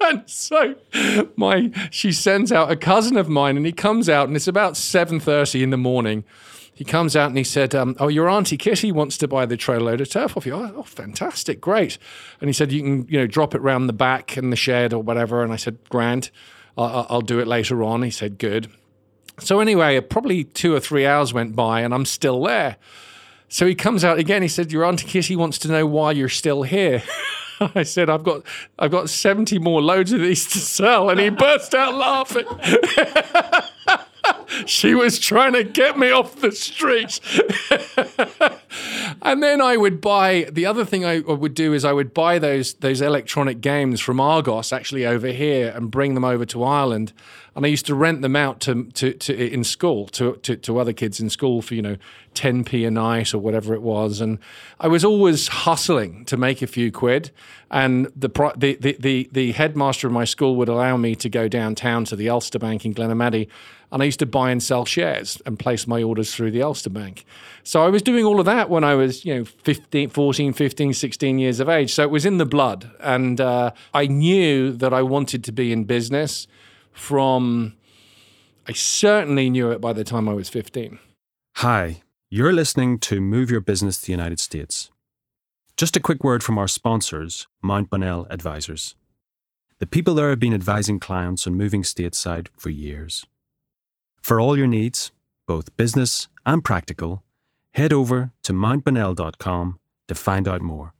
and 0.00 0.22
so 0.26 0.74
my 1.36 1.70
she 1.90 2.12
sends 2.12 2.52
out 2.52 2.70
a 2.70 2.76
cousin 2.76 3.16
of 3.16 3.28
mine 3.28 3.56
and 3.56 3.66
he 3.66 3.72
comes 3.72 4.08
out 4.08 4.28
and 4.28 4.36
it's 4.36 4.48
about 4.48 4.74
7.30 4.74 5.62
in 5.62 5.70
the 5.70 5.76
morning 5.76 6.24
he 6.74 6.84
comes 6.84 7.14
out 7.14 7.28
and 7.28 7.38
he 7.38 7.44
said, 7.44 7.74
um, 7.74 7.94
"Oh, 8.00 8.08
your 8.08 8.28
auntie 8.28 8.56
Kitty 8.56 8.90
wants 8.90 9.16
to 9.18 9.28
buy 9.28 9.46
the 9.46 9.56
trailer 9.56 9.84
load 9.84 10.00
of 10.00 10.10
turf 10.10 10.36
off 10.36 10.44
you." 10.44 10.54
Oh, 10.54 10.82
fantastic, 10.82 11.60
great! 11.60 11.98
And 12.40 12.48
he 12.48 12.52
said, 12.52 12.72
"You 12.72 12.82
can, 12.82 13.06
you 13.08 13.18
know, 13.18 13.26
drop 13.28 13.54
it 13.54 13.62
round 13.62 13.88
the 13.88 13.92
back 13.94 14.36
in 14.36 14.50
the 14.50 14.56
shed 14.56 14.92
or 14.92 15.02
whatever." 15.02 15.42
And 15.42 15.52
I 15.52 15.56
said, 15.56 15.78
"Grand, 15.88 16.30
I'll, 16.76 17.06
I'll 17.08 17.20
do 17.20 17.38
it 17.38 17.46
later 17.46 17.84
on." 17.84 18.02
He 18.02 18.10
said, 18.10 18.38
"Good." 18.38 18.68
So 19.38 19.60
anyway, 19.60 20.00
probably 20.00 20.44
two 20.44 20.74
or 20.74 20.80
three 20.80 21.06
hours 21.06 21.32
went 21.32 21.54
by, 21.54 21.80
and 21.80 21.94
I'm 21.94 22.04
still 22.04 22.42
there. 22.42 22.76
So 23.48 23.66
he 23.66 23.76
comes 23.76 24.04
out 24.04 24.18
again. 24.18 24.42
He 24.42 24.48
said, 24.48 24.72
"Your 24.72 24.84
auntie 24.84 25.06
Kitty 25.06 25.36
wants 25.36 25.58
to 25.58 25.68
know 25.68 25.86
why 25.86 26.10
you're 26.10 26.28
still 26.28 26.64
here." 26.64 27.02
I 27.60 27.84
said, 27.84 28.10
"I've 28.10 28.24
got, 28.24 28.42
I've 28.80 28.90
got 28.90 29.08
seventy 29.08 29.60
more 29.60 29.80
loads 29.80 30.10
of 30.10 30.20
these 30.20 30.44
to 30.52 30.58
sell," 30.58 31.08
and 31.08 31.20
he 31.20 31.30
burst 31.30 31.72
out 31.72 31.94
laughing. 31.94 32.46
she 34.66 34.94
was 34.94 35.18
trying 35.18 35.52
to 35.52 35.64
get 35.64 35.98
me 35.98 36.10
off 36.10 36.36
the 36.36 36.52
streets. 36.52 37.20
and 39.22 39.42
then 39.42 39.60
I 39.60 39.76
would 39.76 40.00
buy 40.00 40.48
the 40.50 40.66
other 40.66 40.84
thing 40.84 41.04
I 41.04 41.20
would 41.20 41.54
do 41.54 41.72
is 41.72 41.84
I 41.84 41.92
would 41.92 42.14
buy 42.14 42.38
those 42.38 42.74
those 42.74 43.00
electronic 43.00 43.60
games 43.60 44.00
from 44.00 44.20
Argos 44.20 44.72
actually 44.72 45.06
over 45.06 45.28
here 45.28 45.72
and 45.74 45.90
bring 45.90 46.14
them 46.14 46.24
over 46.24 46.44
to 46.46 46.64
Ireland. 46.64 47.12
And 47.56 47.64
I 47.64 47.68
used 47.68 47.86
to 47.86 47.94
rent 47.94 48.20
them 48.22 48.34
out 48.34 48.58
to, 48.60 48.84
to, 48.84 49.12
to 49.12 49.52
in 49.52 49.62
school 49.62 50.08
to, 50.08 50.36
to, 50.42 50.56
to 50.56 50.78
other 50.78 50.92
kids 50.92 51.20
in 51.20 51.30
school 51.30 51.62
for 51.62 51.74
you 51.74 51.82
know 51.82 51.96
10p 52.34 52.86
a 52.86 52.90
night 52.90 53.32
or 53.32 53.38
whatever 53.38 53.74
it 53.74 53.82
was. 53.82 54.20
And 54.20 54.38
I 54.80 54.88
was 54.88 55.04
always 55.04 55.48
hustling 55.48 56.24
to 56.26 56.36
make 56.36 56.62
a 56.62 56.66
few 56.66 56.90
quid. 56.92 57.30
And 57.70 58.06
the, 58.14 58.28
the, 58.56 58.76
the, 58.80 58.96
the, 59.00 59.28
the 59.32 59.52
headmaster 59.52 60.06
of 60.06 60.12
my 60.12 60.24
school 60.24 60.56
would 60.56 60.68
allow 60.68 60.96
me 60.96 61.14
to 61.16 61.28
go 61.28 61.48
downtown 61.48 62.04
to 62.06 62.16
the 62.16 62.28
Ulster 62.28 62.58
Bank 62.58 62.84
in 62.84 62.94
Glenamaddy 62.94 63.48
and 63.94 64.02
I 64.02 64.06
used 64.06 64.18
to 64.18 64.26
buy 64.26 64.50
and 64.50 64.60
sell 64.60 64.84
shares 64.84 65.40
and 65.46 65.56
place 65.56 65.86
my 65.86 66.02
orders 66.02 66.34
through 66.34 66.50
the 66.50 66.64
Ulster 66.64 66.90
Bank. 66.90 67.24
So 67.62 67.84
I 67.84 67.88
was 67.88 68.02
doing 68.02 68.24
all 68.24 68.40
of 68.40 68.46
that 68.46 68.68
when 68.68 68.82
I 68.82 68.96
was, 68.96 69.24
you 69.24 69.32
know, 69.32 69.44
15, 69.44 70.10
14, 70.10 70.52
15, 70.52 70.92
16 70.92 71.38
years 71.38 71.60
of 71.60 71.68
age. 71.68 71.94
So 71.94 72.02
it 72.02 72.10
was 72.10 72.26
in 72.26 72.38
the 72.38 72.44
blood. 72.44 72.90
And 72.98 73.40
uh, 73.40 73.70
I 73.94 74.08
knew 74.08 74.72
that 74.72 74.92
I 74.92 75.02
wanted 75.02 75.44
to 75.44 75.52
be 75.52 75.72
in 75.72 75.84
business 75.84 76.48
from, 76.90 77.76
I 78.66 78.72
certainly 78.72 79.48
knew 79.48 79.70
it 79.70 79.80
by 79.80 79.92
the 79.92 80.02
time 80.02 80.28
I 80.28 80.34
was 80.34 80.48
15. 80.48 80.98
Hi, 81.58 82.02
you're 82.28 82.52
listening 82.52 82.98
to 82.98 83.20
Move 83.20 83.48
Your 83.48 83.60
Business 83.60 84.00
to 84.00 84.06
the 84.06 84.12
United 84.12 84.40
States. 84.40 84.90
Just 85.76 85.96
a 85.96 86.00
quick 86.00 86.24
word 86.24 86.42
from 86.42 86.58
our 86.58 86.66
sponsors, 86.66 87.46
Mount 87.62 87.90
Bonnell 87.90 88.26
Advisors. 88.28 88.96
The 89.78 89.86
people 89.86 90.14
there 90.14 90.30
have 90.30 90.40
been 90.40 90.52
advising 90.52 90.98
clients 90.98 91.46
on 91.46 91.54
moving 91.54 91.84
stateside 91.84 92.48
for 92.58 92.70
years. 92.70 93.24
For 94.24 94.40
all 94.40 94.56
your 94.56 94.66
needs, 94.66 95.12
both 95.46 95.76
business 95.76 96.28
and 96.46 96.64
practical, 96.64 97.22
head 97.72 97.92
over 97.92 98.32
to 98.44 98.54
mountbonnell.com 98.54 99.78
to 100.08 100.14
find 100.14 100.48
out 100.48 100.62
more. 100.62 100.94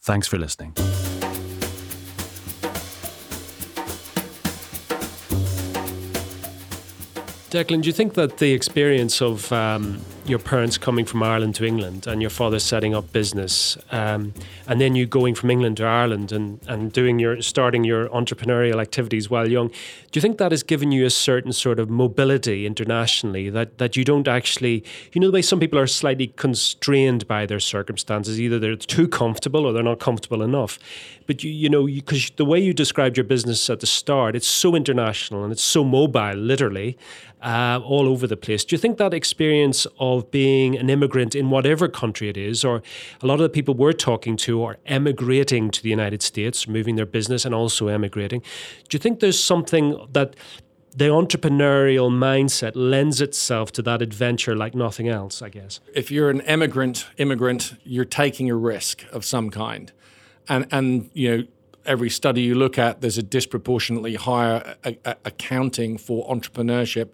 Thanks 0.00 0.28
for 0.28 0.38
listening. 0.38 0.74
Declan, 7.50 7.82
do 7.82 7.88
you 7.88 7.92
think 7.92 8.14
that 8.14 8.38
the 8.38 8.52
experience 8.52 9.20
of 9.20 9.52
um, 9.52 10.00
your 10.28 10.38
parents 10.38 10.76
coming 10.78 11.04
from 11.04 11.22
Ireland 11.22 11.54
to 11.56 11.64
England 11.64 12.06
and 12.06 12.20
your 12.20 12.30
father 12.30 12.58
setting 12.58 12.94
up 12.94 13.12
business, 13.12 13.78
um, 13.90 14.34
and 14.66 14.80
then 14.80 14.94
you 14.94 15.06
going 15.06 15.34
from 15.34 15.50
England 15.50 15.78
to 15.78 15.84
Ireland 15.84 16.32
and, 16.32 16.60
and 16.68 16.92
doing 16.92 17.18
your 17.18 17.40
starting 17.42 17.84
your 17.84 18.08
entrepreneurial 18.08 18.80
activities 18.80 19.30
while 19.30 19.48
young, 19.48 19.68
do 19.68 19.74
you 20.14 20.20
think 20.20 20.38
that 20.38 20.52
has 20.52 20.62
given 20.62 20.92
you 20.92 21.06
a 21.06 21.10
certain 21.10 21.52
sort 21.52 21.78
of 21.78 21.88
mobility 21.88 22.66
internationally 22.66 23.50
that, 23.50 23.78
that 23.78 23.96
you 23.96 24.04
don't 24.04 24.28
actually, 24.28 24.84
you 25.12 25.20
know, 25.20 25.28
the 25.28 25.32
way 25.32 25.42
some 25.42 25.60
people 25.60 25.78
are 25.78 25.86
slightly 25.86 26.28
constrained 26.36 27.26
by 27.26 27.46
their 27.46 27.60
circumstances, 27.60 28.40
either 28.40 28.58
they're 28.58 28.76
too 28.76 29.08
comfortable 29.08 29.66
or 29.66 29.72
they're 29.72 29.82
not 29.82 30.00
comfortable 30.00 30.42
enough. 30.42 30.78
But 31.26 31.44
you, 31.44 31.50
you 31.50 31.68
know, 31.68 31.86
because 31.86 32.30
the 32.36 32.44
way 32.44 32.58
you 32.58 32.72
described 32.72 33.16
your 33.16 33.24
business 33.24 33.68
at 33.68 33.80
the 33.80 33.86
start, 33.86 34.34
it's 34.34 34.48
so 34.48 34.74
international 34.74 35.44
and 35.44 35.52
it's 35.52 35.62
so 35.62 35.84
mobile, 35.84 36.34
literally 36.34 36.96
uh, 37.42 37.80
all 37.84 38.08
over 38.08 38.26
the 38.26 38.36
place. 38.36 38.64
Do 38.64 38.74
you 38.74 38.78
think 38.78 38.98
that 38.98 39.14
experience 39.14 39.86
of 39.98 40.17
being 40.22 40.76
an 40.76 40.90
immigrant 40.90 41.34
in 41.34 41.50
whatever 41.50 41.88
country 41.88 42.28
it 42.28 42.36
is, 42.36 42.64
or 42.64 42.82
a 43.22 43.26
lot 43.26 43.34
of 43.34 43.40
the 43.40 43.48
people 43.48 43.74
we're 43.74 43.92
talking 43.92 44.36
to 44.38 44.62
are 44.64 44.78
emigrating 44.86 45.70
to 45.70 45.82
the 45.82 45.90
United 45.90 46.22
States, 46.22 46.68
moving 46.68 46.96
their 46.96 47.06
business 47.06 47.44
and 47.44 47.54
also 47.54 47.88
emigrating? 47.88 48.40
Do 48.88 48.94
you 48.96 48.98
think 48.98 49.20
there's 49.20 49.42
something 49.42 49.96
that 50.12 50.36
the 50.96 51.04
entrepreneurial 51.04 52.10
mindset 52.10 52.72
lends 52.74 53.20
itself 53.20 53.70
to 53.72 53.82
that 53.82 54.02
adventure 54.02 54.56
like 54.56 54.74
nothing 54.74 55.06
else, 55.06 55.42
I 55.42 55.48
guess. 55.48 55.80
If 55.94 56.10
you're 56.10 56.28
an 56.30 56.40
immigrant, 56.40 57.06
immigrant, 57.18 57.74
you're 57.84 58.04
taking 58.04 58.50
a 58.50 58.56
risk 58.56 59.04
of 59.12 59.24
some 59.24 59.50
kind. 59.50 59.92
And 60.48 60.66
and 60.72 61.10
you 61.12 61.36
know, 61.36 61.44
every 61.84 62.10
study 62.10 62.42
you 62.42 62.54
look 62.54 62.78
at, 62.78 63.00
there's 63.00 63.18
a 63.18 63.22
disproportionately 63.22 64.14
higher 64.14 64.76
a- 64.84 64.96
a- 65.04 65.16
accounting 65.24 65.98
for 65.98 66.28
entrepreneurship 66.28 67.10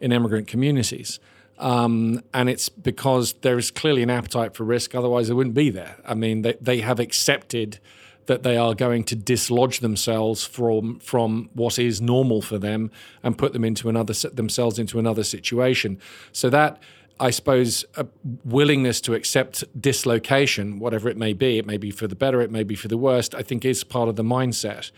in 0.00 0.12
immigrant 0.12 0.48
communities. 0.48 1.20
Um, 1.58 2.22
and 2.34 2.50
it's 2.50 2.68
because 2.68 3.32
there 3.40 3.58
is 3.58 3.70
clearly 3.70 4.02
an 4.02 4.10
appetite 4.10 4.54
for 4.54 4.64
risk, 4.64 4.94
otherwise, 4.94 5.28
they 5.28 5.34
wouldn't 5.34 5.54
be 5.54 5.70
there. 5.70 5.96
I 6.04 6.14
mean, 6.14 6.42
they, 6.42 6.54
they 6.60 6.80
have 6.80 7.00
accepted 7.00 7.78
that 8.26 8.42
they 8.42 8.56
are 8.56 8.74
going 8.74 9.04
to 9.04 9.16
dislodge 9.16 9.80
themselves 9.80 10.44
from 10.44 10.98
from 10.98 11.48
what 11.54 11.78
is 11.78 12.00
normal 12.00 12.42
for 12.42 12.58
them 12.58 12.90
and 13.22 13.38
put 13.38 13.52
them 13.52 13.64
into 13.64 13.88
another 13.88 14.12
themselves 14.30 14.78
into 14.78 14.98
another 14.98 15.24
situation. 15.24 16.00
So 16.32 16.50
that 16.50 16.82
I 17.18 17.30
suppose, 17.30 17.84
a 17.96 18.06
willingness 18.44 19.00
to 19.02 19.14
accept 19.14 19.64
dislocation, 19.80 20.78
whatever 20.78 21.08
it 21.08 21.16
may 21.16 21.32
be, 21.32 21.58
it 21.58 21.66
may 21.66 21.78
be 21.78 21.90
for 21.90 22.06
the 22.06 22.14
better, 22.14 22.42
it 22.42 22.50
may 22.50 22.62
be 22.62 22.74
for 22.74 22.88
the 22.88 22.98
worst, 22.98 23.34
I 23.34 23.42
think 23.42 23.64
is 23.64 23.84
part 23.84 24.08
of 24.08 24.16
the 24.16 24.22
mindset. 24.22 24.90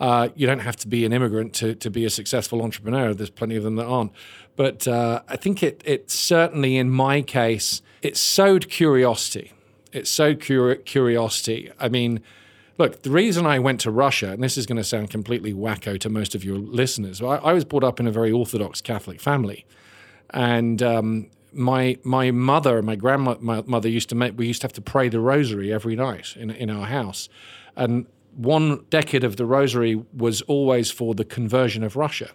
Uh, 0.00 0.28
you 0.34 0.46
don't 0.46 0.60
have 0.60 0.76
to 0.76 0.88
be 0.88 1.04
an 1.04 1.12
immigrant 1.12 1.52
to, 1.54 1.74
to 1.74 1.90
be 1.90 2.04
a 2.04 2.10
successful 2.10 2.62
entrepreneur. 2.62 3.12
There's 3.12 3.30
plenty 3.30 3.56
of 3.56 3.62
them 3.62 3.76
that 3.76 3.86
aren't. 3.86 4.12
But 4.56 4.88
uh, 4.88 5.22
I 5.28 5.36
think 5.36 5.62
it, 5.62 5.82
it 5.84 6.10
certainly, 6.10 6.76
in 6.76 6.90
my 6.90 7.20
case, 7.20 7.82
it 8.00 8.16
sowed 8.16 8.70
curiosity. 8.70 9.52
It 9.92 10.06
sowed 10.06 10.40
cur- 10.40 10.76
curiosity. 10.76 11.70
I 11.78 11.90
mean, 11.90 12.20
look, 12.78 13.02
the 13.02 13.10
reason 13.10 13.44
I 13.44 13.58
went 13.58 13.80
to 13.82 13.90
Russia, 13.90 14.32
and 14.32 14.42
this 14.42 14.56
is 14.56 14.64
going 14.64 14.76
to 14.76 14.84
sound 14.84 15.10
completely 15.10 15.52
wacko 15.52 16.00
to 16.00 16.08
most 16.08 16.34
of 16.34 16.42
your 16.42 16.56
listeners, 16.56 17.20
I, 17.20 17.36
I 17.36 17.52
was 17.52 17.64
brought 17.64 17.84
up 17.84 18.00
in 18.00 18.06
a 18.06 18.10
very 18.10 18.32
Orthodox 18.32 18.80
Catholic 18.80 19.20
family. 19.20 19.66
And 20.30 20.82
um, 20.82 21.30
my 21.56 21.98
my 22.04 22.30
mother, 22.30 22.82
my 22.82 22.96
grandmother 22.96 23.88
used 23.88 24.08
to 24.10 24.14
make. 24.14 24.36
We 24.36 24.46
used 24.46 24.60
to 24.60 24.66
have 24.66 24.72
to 24.74 24.82
pray 24.82 25.08
the 25.08 25.20
rosary 25.20 25.72
every 25.72 25.96
night 25.96 26.36
in 26.36 26.50
in 26.50 26.70
our 26.70 26.86
house, 26.86 27.28
and 27.74 28.06
one 28.36 28.84
decade 28.90 29.24
of 29.24 29.36
the 29.36 29.46
rosary 29.46 30.02
was 30.14 30.42
always 30.42 30.90
for 30.90 31.14
the 31.14 31.24
conversion 31.24 31.82
of 31.82 31.96
Russia. 31.96 32.30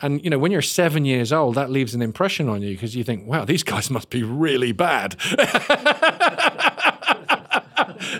And 0.00 0.22
you 0.22 0.30
know, 0.30 0.38
when 0.38 0.52
you're 0.52 0.62
seven 0.62 1.04
years 1.04 1.32
old, 1.32 1.56
that 1.56 1.70
leaves 1.70 1.94
an 1.94 2.02
impression 2.02 2.48
on 2.48 2.62
you 2.62 2.74
because 2.74 2.94
you 2.94 3.02
think, 3.02 3.26
"Wow, 3.26 3.44
these 3.44 3.62
guys 3.62 3.90
must 3.90 4.10
be 4.10 4.22
really 4.22 4.72
bad." 4.72 5.16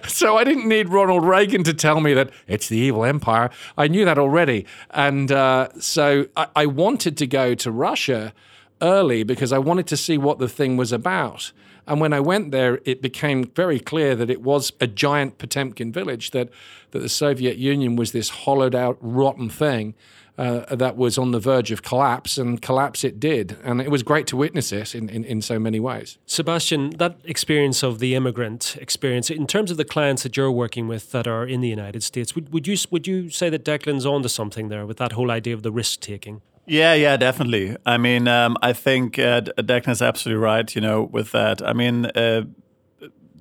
so 0.08 0.36
I 0.36 0.44
didn't 0.44 0.68
need 0.68 0.88
Ronald 0.88 1.24
Reagan 1.24 1.64
to 1.64 1.74
tell 1.74 2.00
me 2.00 2.14
that 2.14 2.30
it's 2.46 2.68
the 2.68 2.78
evil 2.78 3.04
empire. 3.04 3.50
I 3.76 3.88
knew 3.88 4.04
that 4.04 4.18
already, 4.18 4.66
and 4.90 5.30
uh, 5.30 5.68
so 5.78 6.26
I, 6.36 6.46
I 6.56 6.66
wanted 6.66 7.16
to 7.18 7.26
go 7.26 7.54
to 7.54 7.70
Russia 7.70 8.32
early 8.80 9.22
because 9.22 9.52
I 9.52 9.58
wanted 9.58 9.86
to 9.88 9.96
see 9.96 10.18
what 10.18 10.38
the 10.38 10.48
thing 10.48 10.76
was 10.76 10.92
about. 10.92 11.52
And 11.86 12.00
when 12.00 12.12
I 12.12 12.20
went 12.20 12.50
there, 12.50 12.80
it 12.84 13.00
became 13.00 13.44
very 13.44 13.78
clear 13.78 14.16
that 14.16 14.28
it 14.28 14.42
was 14.42 14.72
a 14.80 14.86
giant 14.86 15.38
Potemkin 15.38 15.92
village, 15.92 16.32
that, 16.32 16.48
that 16.90 16.98
the 16.98 17.08
Soviet 17.08 17.58
Union 17.58 17.96
was 17.96 18.12
this 18.12 18.28
hollowed 18.28 18.74
out, 18.74 18.98
rotten 19.00 19.48
thing 19.48 19.94
uh, 20.38 20.74
that 20.74 20.96
was 20.96 21.16
on 21.16 21.30
the 21.30 21.38
verge 21.38 21.70
of 21.70 21.82
collapse, 21.82 22.36
and 22.38 22.60
collapse 22.60 23.04
it 23.04 23.20
did. 23.20 23.56
And 23.62 23.80
it 23.80 23.90
was 23.90 24.02
great 24.02 24.26
to 24.28 24.36
witness 24.36 24.72
it 24.72 24.94
in, 24.94 25.08
in, 25.08 25.24
in 25.24 25.40
so 25.40 25.58
many 25.58 25.80
ways. 25.80 26.18
Sebastian, 26.26 26.90
that 26.98 27.18
experience 27.24 27.82
of 27.82 28.00
the 28.00 28.14
immigrant 28.14 28.76
experience, 28.80 29.30
in 29.30 29.46
terms 29.46 29.70
of 29.70 29.76
the 29.76 29.84
clients 29.84 30.24
that 30.24 30.36
you're 30.36 30.50
working 30.50 30.88
with 30.88 31.12
that 31.12 31.26
are 31.26 31.46
in 31.46 31.60
the 31.60 31.68
United 31.68 32.02
States, 32.02 32.34
would, 32.34 32.52
would, 32.52 32.66
you, 32.66 32.76
would 32.90 33.06
you 33.06 33.30
say 33.30 33.48
that 33.48 33.64
Declan's 33.64 34.04
onto 34.04 34.28
something 34.28 34.68
there 34.68 34.84
with 34.84 34.98
that 34.98 35.12
whole 35.12 35.30
idea 35.30 35.54
of 35.54 35.62
the 35.62 35.72
risk 35.72 36.00
taking? 36.00 36.42
Yeah, 36.66 36.94
yeah, 36.94 37.16
definitely. 37.16 37.76
I 37.86 37.96
mean, 37.96 38.26
um, 38.26 38.56
I 38.60 38.72
think 38.72 39.18
uh, 39.18 39.42
is 39.56 40.02
absolutely 40.02 40.42
right. 40.42 40.74
You 40.74 40.80
know, 40.80 41.02
with 41.02 41.30
that. 41.32 41.62
I 41.62 41.72
mean, 41.72 42.06
uh, 42.06 42.42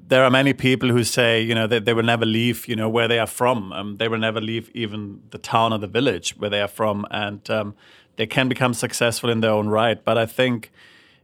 there 0.08 0.24
are 0.24 0.30
many 0.30 0.54
people 0.54 0.90
who 0.90 1.04
say, 1.04 1.42
you 1.42 1.56
know, 1.56 1.66
that 1.66 1.86
they 1.86 1.94
will 1.94 2.04
never 2.04 2.26
leave, 2.26 2.68
you 2.68 2.76
know, 2.76 2.88
where 2.88 3.08
they 3.08 3.18
are 3.18 3.26
from. 3.28 3.72
Um, 3.74 3.98
they 3.98 4.08
will 4.08 4.20
never 4.20 4.40
leave 4.40 4.70
even 4.76 5.22
the 5.32 5.40
town 5.40 5.74
or 5.74 5.80
the 5.80 5.88
village 5.88 6.38
where 6.38 6.52
they 6.52 6.62
are 6.62 6.68
from, 6.68 7.08
and 7.10 7.50
um, 7.50 7.74
they 8.18 8.28
can 8.28 8.48
become 8.48 8.76
successful 8.76 9.32
in 9.32 9.42
their 9.42 9.52
own 9.52 9.70
right. 9.70 10.04
But 10.04 10.20
I 10.20 10.28
think 10.28 10.72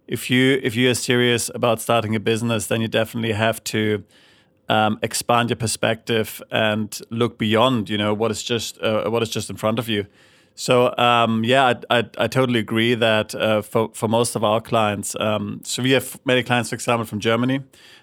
if 0.07 0.31
you 0.31 0.59
if 0.63 0.75
you 0.75 0.89
are 0.89 0.95
serious 0.95 1.51
about 1.53 1.81
starting 1.81 2.15
a 2.15 2.19
business, 2.19 2.65
then 2.65 2.81
you 2.81 2.87
definitely 2.87 3.33
have 3.33 3.63
to. 3.65 4.03
Um, 4.69 4.99
expand 5.03 5.49
your 5.49 5.57
perspective 5.57 6.41
and 6.49 6.97
look 7.09 7.37
beyond, 7.37 7.89
you 7.89 7.97
know, 7.97 8.13
what 8.13 8.31
is 8.31 8.41
just 8.41 8.79
uh, 8.79 9.09
what 9.09 9.21
is 9.21 9.27
just 9.27 9.49
in 9.49 9.57
front 9.57 9.79
of 9.79 9.89
you. 9.89 10.05
So 10.55 10.95
um, 10.97 11.43
yeah, 11.43 11.73
I, 11.89 11.99
I, 11.99 12.03
I, 12.17 12.27
totally 12.27 12.59
agree 12.59 12.93
that 12.95 13.33
uh, 13.33 13.61
for 13.61 13.89
for 13.93 14.07
most 14.07 14.35
of 14.35 14.43
our 14.43 14.61
clients, 14.61 15.15
um, 15.19 15.61
so 15.63 15.81
we 15.81 15.91
have 15.91 16.19
many 16.25 16.43
clients, 16.43 16.69
for 16.69 16.75
example, 16.75 17.05
from 17.05 17.19
Germany, 17.19 17.61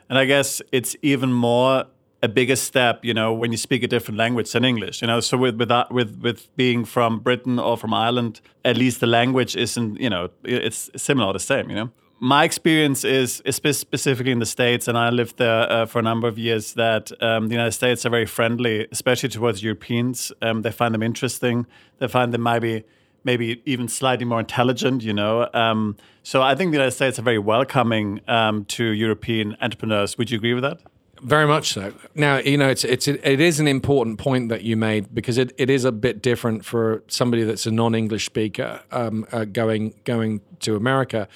and 0.09 0.19
I 0.19 0.25
guess 0.25 0.63
it's 0.73 0.97
even 1.03 1.33
more 1.33 1.85
a 2.21 2.29
bigger 2.29 2.57
step, 2.57 3.05
you 3.05 3.15
know, 3.15 3.33
when 3.33 3.53
you 3.53 3.57
speak 3.59 3.85
a 3.85 3.87
different 3.87 4.19
language 4.19 4.51
than 4.51 4.65
English, 4.65 5.03
you 5.03 5.07
know. 5.07 5.21
So 5.21 5.37
with 5.37 5.57
with 5.57 5.69
that, 5.69 5.93
with 5.93 6.19
with 6.21 6.55
being 6.57 6.85
from 6.85 7.21
Britain 7.21 7.59
or 7.59 7.77
from 7.77 7.95
Ireland, 7.95 8.41
at 8.65 8.77
least 8.77 9.01
the 9.01 9.07
language 9.07 9.55
isn't, 9.55 10.01
you 10.01 10.11
know, 10.11 10.31
it's 10.43 10.91
similar 10.97 11.29
or 11.29 11.33
the 11.33 11.41
same, 11.41 11.71
you 11.71 11.77
know 11.77 11.91
my 12.21 12.45
experience 12.45 13.05
is, 13.05 13.41
is 13.43 13.57
specifically 13.57 14.33
in 14.33 14.39
the 14.39 14.47
states, 14.47 14.89
and 14.89 14.99
I 14.99 15.11
lived 15.11 15.39
there 15.39 15.71
uh, 15.71 15.87
for 15.87 15.99
a 15.99 16.03
number 16.03 16.27
of 16.27 16.39
years. 16.39 16.75
That 16.75 17.11
um, 17.23 17.49
the 17.49 17.55
United 17.55 17.73
States 17.73 18.05
are 18.05 18.11
very 18.11 18.27
friendly, 18.27 18.87
especially 18.91 19.29
towards 19.29 19.63
Europeans. 19.63 20.33
Um, 20.43 20.63
they 20.63 20.73
find 20.73 20.95
them 20.95 21.03
interesting. 21.03 21.67
They 21.99 22.09
find 22.09 22.33
them 22.33 22.43
maybe 22.43 22.85
maybe 23.25 23.63
even 23.67 23.89
slightly 23.89 24.25
more 24.25 24.41
intelligent. 24.41 25.03
You 25.03 25.13
know, 25.13 25.49
um, 25.55 25.97
so 26.23 26.43
I 26.43 26.55
think 26.55 26.73
the 26.73 26.77
United 26.77 26.93
States 26.93 27.19
are 27.19 27.23
very 27.23 27.39
welcoming 27.39 28.21
um, 28.27 28.65
to 28.67 28.85
European 28.85 29.57
entrepreneurs. 29.61 30.19
Would 30.19 30.31
you 30.31 30.39
agree 30.39 30.55
with 30.55 30.65
that? 30.65 30.81
Very 31.23 31.47
much 31.47 31.73
so. 31.73 31.93
Now, 32.15 32.39
you 32.39 32.57
know, 32.57 32.69
it's 32.69 32.85
it's 32.85 33.09
it 33.09 33.41
is 33.41 33.61
an 33.61 33.69
important 33.69 34.19
point 34.19 34.49
that 34.49 34.63
you 34.63 34.77
made 34.77 35.15
because 35.15 35.39
it, 35.39 35.53
it 35.57 35.71
is 35.71 35.85
a 35.85 35.93
bit 35.93 36.23
different 36.23 36.65
for 36.65 37.03
somebody 37.09 37.45
that's 37.45 37.67
a 37.67 37.71
non-English 37.71 38.27
speaker 38.27 38.81
um, 38.91 39.27
uh, 39.33 39.45
going 39.45 39.95
going 40.05 40.41
to 40.61 40.77
America. 40.77 41.29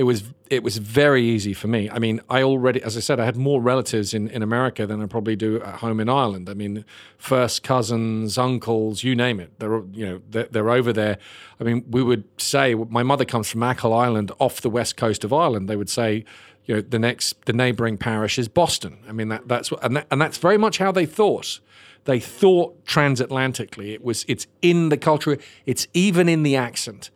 It 0.00 0.04
was 0.04 0.24
it 0.48 0.62
was 0.62 0.78
very 0.78 1.22
easy 1.22 1.52
for 1.52 1.68
me. 1.68 1.90
I 1.90 1.98
mean, 1.98 2.22
I 2.30 2.42
already, 2.42 2.82
as 2.82 2.96
I 2.96 3.00
said, 3.00 3.20
I 3.20 3.26
had 3.26 3.36
more 3.36 3.60
relatives 3.60 4.14
in, 4.14 4.28
in 4.28 4.42
America 4.42 4.86
than 4.86 5.02
I 5.02 5.04
probably 5.04 5.36
do 5.36 5.60
at 5.60 5.74
home 5.74 6.00
in 6.00 6.08
Ireland. 6.08 6.48
I 6.48 6.54
mean, 6.54 6.86
first 7.18 7.62
cousins, 7.62 8.38
uncles, 8.38 9.04
you 9.04 9.14
name 9.14 9.40
it. 9.40 9.50
They're 9.58 9.82
you 9.92 10.06
know 10.06 10.22
they're, 10.30 10.48
they're 10.50 10.70
over 10.70 10.94
there. 10.94 11.18
I 11.60 11.64
mean, 11.64 11.84
we 11.86 12.02
would 12.02 12.24
say 12.40 12.74
my 12.74 13.02
mother 13.02 13.26
comes 13.26 13.50
from 13.50 13.62
Achill 13.62 13.92
Island 13.92 14.32
off 14.38 14.62
the 14.62 14.70
west 14.70 14.96
coast 14.96 15.22
of 15.22 15.34
Ireland. 15.34 15.68
They 15.68 15.76
would 15.76 15.90
say 15.90 16.24
you 16.64 16.76
know, 16.76 16.80
the 16.80 16.98
next, 16.98 17.44
the 17.44 17.52
neighboring 17.52 17.98
parish 17.98 18.38
is 18.38 18.48
Boston. 18.48 19.00
I 19.06 19.12
mean, 19.12 19.28
that, 19.28 19.48
that's 19.48 19.70
what, 19.70 19.84
and, 19.84 19.96
that, 19.96 20.06
and 20.10 20.18
that's 20.18 20.38
very 20.38 20.56
much 20.56 20.78
how 20.78 20.92
they 20.92 21.04
thought. 21.04 21.60
They 22.04 22.20
thought 22.20 22.86
transatlantically. 22.86 23.92
It 23.92 24.02
was, 24.02 24.24
it's 24.28 24.46
in 24.62 24.88
the 24.88 24.96
culture. 24.96 25.36
It's 25.66 25.86
even 25.92 26.26
in 26.26 26.42
the 26.42 26.56
accent. 26.56 27.10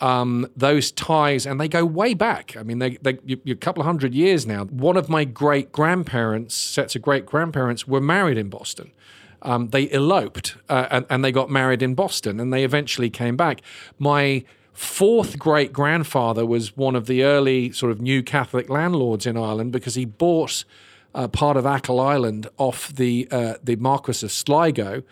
Um, 0.00 0.46
those 0.56 0.90
ties, 0.90 1.44
and 1.44 1.60
they 1.60 1.68
go 1.68 1.84
way 1.84 2.14
back. 2.14 2.56
I 2.56 2.62
mean, 2.62 2.78
they, 2.78 2.96
they 3.02 3.18
a 3.46 3.54
couple 3.54 3.82
of 3.82 3.86
hundred 3.86 4.14
years 4.14 4.46
now. 4.46 4.64
One 4.64 4.96
of 4.96 5.10
my 5.10 5.24
great 5.24 5.72
grandparents, 5.72 6.54
sets 6.54 6.96
of 6.96 7.02
great 7.02 7.26
grandparents, 7.26 7.86
were 7.86 8.00
married 8.00 8.38
in 8.38 8.48
Boston. 8.48 8.92
Um, 9.42 9.68
they 9.68 9.90
eloped 9.90 10.56
uh, 10.68 10.86
and, 10.90 11.06
and 11.08 11.24
they 11.24 11.32
got 11.32 11.50
married 11.50 11.82
in 11.82 11.94
Boston, 11.94 12.40
and 12.40 12.52
they 12.52 12.64
eventually 12.64 13.10
came 13.10 13.36
back. 13.36 13.60
My 13.98 14.44
fourth 14.72 15.38
great 15.38 15.72
grandfather 15.72 16.46
was 16.46 16.76
one 16.76 16.96
of 16.96 17.06
the 17.06 17.22
early 17.22 17.70
sort 17.72 17.92
of 17.92 18.00
new 18.00 18.22
Catholic 18.22 18.70
landlords 18.70 19.26
in 19.26 19.36
Ireland 19.36 19.72
because 19.72 19.94
he 19.94 20.04
bought 20.04 20.64
uh, 21.14 21.28
part 21.28 21.56
of 21.56 21.66
Achill 21.66 22.00
Island 22.00 22.48
off 22.56 22.88
the 22.88 23.28
uh, 23.30 23.54
the 23.62 23.76
Marquis 23.76 24.24
of 24.24 24.32
Sligo, 24.32 25.02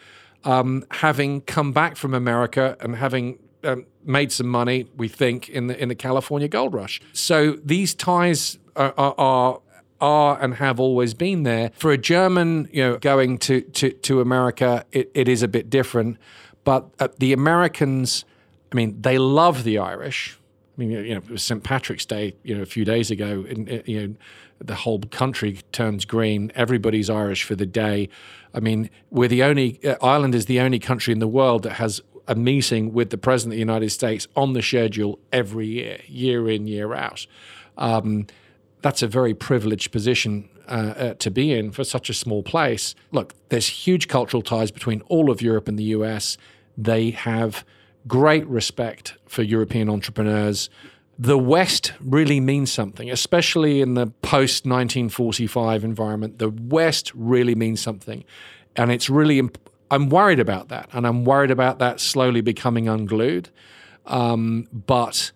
um, 0.45 0.85
having 0.93 1.41
come 1.43 1.73
back 1.73 1.97
from 1.97 2.15
America 2.15 2.77
and 2.81 2.97
having 2.97 3.39
um, 3.65 3.87
made 4.05 4.33
some 4.33 4.49
money, 4.49 4.87
we 4.97 5.09
think, 5.09 5.49
in 5.49 5.67
the 5.67 5.81
in 5.81 5.89
the 5.89 5.95
California 5.95 6.49
gold 6.49 6.75
rush. 6.75 7.01
So 7.13 7.53
these 7.65 7.95
ties 7.95 8.59
are, 8.77 8.95
are, 8.97 9.15
are 9.19 9.61
are 10.01 10.41
and 10.41 10.55
have 10.55 10.79
always 10.79 11.15
been 11.15 11.43
there. 11.43 11.73
For 11.77 11.91
a 11.91 11.99
German, 11.99 12.69
you 12.73 12.83
know, 12.83 12.99
going 12.99 13.39
to 13.39 13.61
to, 13.61 13.91
to 13.91 14.21
America, 14.21 14.85
it, 14.93 15.11
it 15.15 15.29
is 15.29 15.43
a 15.43 15.49
bit 15.49 15.69
different. 15.71 16.19
But 16.65 16.89
uh, 16.99 17.09
the 17.19 17.33
Americans 17.33 18.25
I 18.73 18.77
mean, 18.77 19.01
they 19.01 19.19
love 19.19 19.65
the 19.65 19.79
Irish. 19.79 20.39
I 20.77 20.81
mean, 20.81 20.91
you 20.91 21.15
know, 21.15 21.19
it 21.19 21.31
was 21.31 21.43
St. 21.43 21.63
Patrick's 21.63 22.07
Day, 22.07 22.37
you 22.43 22.55
know, 22.55 22.63
a 22.63 22.67
few 22.67 22.85
days 22.85 23.11
ago. 23.11 23.45
And, 23.49 23.83
you 23.87 24.07
know, 24.07 24.15
the 24.61 24.75
whole 24.75 25.01
country 25.01 25.61
turns 25.73 26.05
green. 26.05 26.53
Everybody's 26.55 27.09
Irish 27.09 27.45
for 27.45 27.55
the 27.55 27.67
day. 27.67 28.09
I 28.55 28.61
mean, 28.61 28.91
we're 29.11 29.29
the 29.29 29.43
only 29.43 29.81
uh, 29.85 29.97
Ireland 30.03 30.35
is 30.35 30.47
the 30.47 30.61
only 30.61 30.79
country 30.79 31.13
in 31.13 31.19
the 31.19 31.29
world 31.29 31.63
that 31.65 31.75
has 31.75 32.01
a 32.29 32.35
meeting 32.35 32.93
with 32.93 33.11
the 33.11 33.19
president 33.19 33.55
of 33.55 33.57
the 33.57 33.61
United 33.61 33.91
States 33.91 34.29
on 34.37 34.53
the 34.53 34.63
schedule 34.63 35.19
every 35.33 35.67
year, 35.67 35.99
year 36.07 36.49
in, 36.49 36.67
year 36.67 36.95
out. 36.95 37.27
Um, 37.79 38.27
that's 38.83 39.03
a 39.03 39.09
very 39.09 39.35
privileged 39.35 39.91
position 39.91 40.49
uh, 40.69 40.71
uh, 40.71 41.15
to 41.15 41.31
be 41.31 41.53
in 41.53 41.73
for 41.73 41.83
such 41.83 42.11
a 42.11 42.15
small 42.15 42.43
place. 42.43 42.95
Look, 43.11 43.35
there's 43.49 43.67
huge 43.67 44.07
cultural 44.07 44.43
ties 44.43 44.71
between 44.71 45.01
all 45.09 45.31
of 45.31 45.41
Europe 45.41 45.67
and 45.67 45.79
the 45.79 45.85
US. 45.85 46.37
They 46.77 47.11
have 47.11 47.65
great 48.07 48.47
respect 48.47 49.17
for 49.27 49.43
European 49.43 49.89
entrepreneurs. 49.89 50.69
The 51.19 51.39
West 51.39 51.95
really 52.01 52.39
means 52.39 52.71
something, 52.71 53.11
especially 53.11 53.81
in 53.81 53.95
the 53.95 54.09
post 54.23 54.67
1945 54.67 55.83
environment. 55.83 56.39
The 56.39 56.51
West 56.51 57.13
really 57.15 57.55
means 57.55 57.81
something. 57.81 58.25
And 58.77 58.93
it's 58.93 59.11
really, 59.11 59.39
imp- 59.39 59.68
I'm 59.91 60.09
worried 60.09 60.41
about 60.41 60.69
that. 60.69 60.89
And 60.93 61.07
I'm 61.07 61.25
worried 61.25 61.51
about 61.51 61.79
that 61.79 62.01
slowly 62.01 62.41
becoming 62.41 62.89
unglued. 62.89 63.49
Um, 64.07 64.69
but 64.73 65.33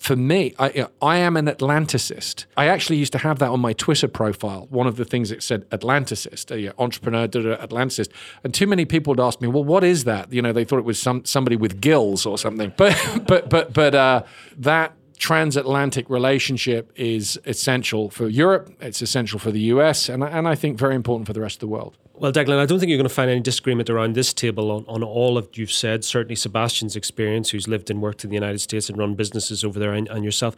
for 0.00 0.16
me, 0.16 0.54
I, 0.58 0.86
I 1.02 1.18
am 1.18 1.36
an 1.36 1.44
Atlanticist. 1.46 2.46
I 2.56 2.68
actually 2.68 2.96
used 2.96 3.12
to 3.12 3.18
have 3.18 3.38
that 3.40 3.50
on 3.50 3.60
my 3.60 3.74
Twitter 3.74 4.08
profile. 4.08 4.66
One 4.70 4.86
of 4.86 4.96
the 4.96 5.04
things 5.04 5.30
it 5.30 5.42
said 5.42 5.68
Atlanticist, 5.68 6.50
a 6.50 6.72
entrepreneur, 6.80 7.28
Atlanticist. 7.28 8.08
And 8.42 8.54
too 8.54 8.66
many 8.66 8.86
people 8.86 9.10
would 9.10 9.20
ask 9.20 9.42
me, 9.42 9.48
well, 9.48 9.62
what 9.62 9.84
is 9.84 10.04
that? 10.04 10.32
You 10.32 10.40
know, 10.40 10.54
they 10.54 10.64
thought 10.64 10.78
it 10.78 10.86
was 10.86 10.98
some 10.98 11.26
somebody 11.26 11.56
with 11.56 11.82
gills 11.82 12.24
or 12.24 12.38
something. 12.38 12.72
But 12.80 13.26
but 13.26 13.50
but 13.50 13.74
but 13.74 13.94
uh, 13.94 14.22
that 14.56 14.94
transatlantic 15.20 16.08
relationship 16.08 16.90
is 16.96 17.38
essential 17.44 18.08
for 18.08 18.26
Europe. 18.28 18.74
It's 18.80 19.02
essential 19.02 19.38
for 19.38 19.52
the 19.52 19.60
US, 19.74 20.08
and 20.08 20.24
and 20.24 20.48
I 20.48 20.54
think 20.54 20.78
very 20.78 20.96
important 20.96 21.26
for 21.26 21.34
the 21.34 21.42
rest 21.42 21.56
of 21.56 21.60
the 21.60 21.68
world. 21.68 21.96
Well, 22.14 22.32
Declan, 22.32 22.58
I 22.58 22.66
don't 22.66 22.78
think 22.78 22.90
you're 22.90 22.98
going 22.98 23.08
to 23.08 23.14
find 23.14 23.30
any 23.30 23.40
disagreement 23.40 23.88
around 23.88 24.14
this 24.14 24.34
table 24.34 24.70
on, 24.70 24.84
on 24.88 25.02
all 25.02 25.38
of 25.38 25.48
you've 25.54 25.72
said. 25.72 26.04
Certainly, 26.04 26.36
Sebastian's 26.36 26.96
experience, 26.96 27.50
who's 27.50 27.66
lived 27.66 27.90
and 27.90 28.02
worked 28.02 28.24
in 28.24 28.30
the 28.30 28.34
United 28.34 28.58
States 28.60 28.90
and 28.90 28.98
run 28.98 29.14
businesses 29.14 29.62
over 29.62 29.78
there, 29.78 29.92
and, 29.92 30.08
and 30.08 30.24
yourself. 30.24 30.56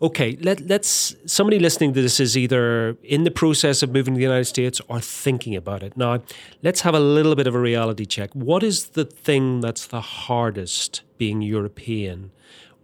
Okay, 0.00 0.36
let, 0.40 0.60
let's. 0.60 1.16
Somebody 1.26 1.58
listening 1.58 1.92
to 1.94 2.00
this 2.00 2.20
is 2.20 2.36
either 2.36 2.96
in 3.02 3.24
the 3.24 3.30
process 3.32 3.82
of 3.82 3.90
moving 3.90 4.14
to 4.14 4.18
the 4.18 4.24
United 4.24 4.46
States 4.46 4.80
or 4.88 5.00
thinking 5.00 5.56
about 5.56 5.82
it. 5.82 5.96
Now, 5.96 6.22
let's 6.62 6.82
have 6.82 6.94
a 6.94 7.00
little 7.00 7.34
bit 7.34 7.48
of 7.48 7.54
a 7.54 7.60
reality 7.60 8.06
check. 8.06 8.30
What 8.32 8.62
is 8.62 8.90
the 8.90 9.04
thing 9.04 9.60
that's 9.60 9.86
the 9.86 10.00
hardest 10.00 11.02
being 11.18 11.42
European, 11.42 12.30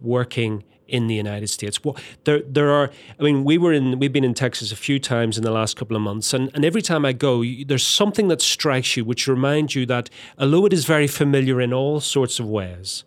working 0.01 0.63
in 0.91 1.07
the 1.07 1.15
United 1.15 1.47
States. 1.47 1.83
Well, 1.83 1.95
there, 2.25 2.41
there 2.41 2.69
are. 2.69 2.91
I 3.19 3.23
mean, 3.23 3.43
we 3.43 3.57
were 3.57 3.73
in. 3.73 3.97
We've 3.99 4.13
been 4.13 4.23
in 4.23 4.33
Texas 4.33 4.71
a 4.71 4.75
few 4.75 4.99
times 4.99 5.37
in 5.37 5.43
the 5.43 5.51
last 5.51 5.77
couple 5.77 5.95
of 5.95 6.01
months, 6.01 6.33
and, 6.33 6.51
and 6.53 6.63
every 6.65 6.81
time 6.81 7.05
I 7.05 7.13
go, 7.13 7.43
there's 7.65 7.85
something 7.85 8.27
that 8.27 8.41
strikes 8.41 8.95
you, 8.95 9.05
which 9.05 9.27
reminds 9.27 9.75
you 9.75 9.85
that 9.87 10.09
although 10.37 10.65
it 10.65 10.73
is 10.73 10.85
very 10.85 11.07
familiar 11.07 11.61
in 11.61 11.73
all 11.73 11.99
sorts 11.99 12.39
of 12.39 12.47
ways, 12.47 13.03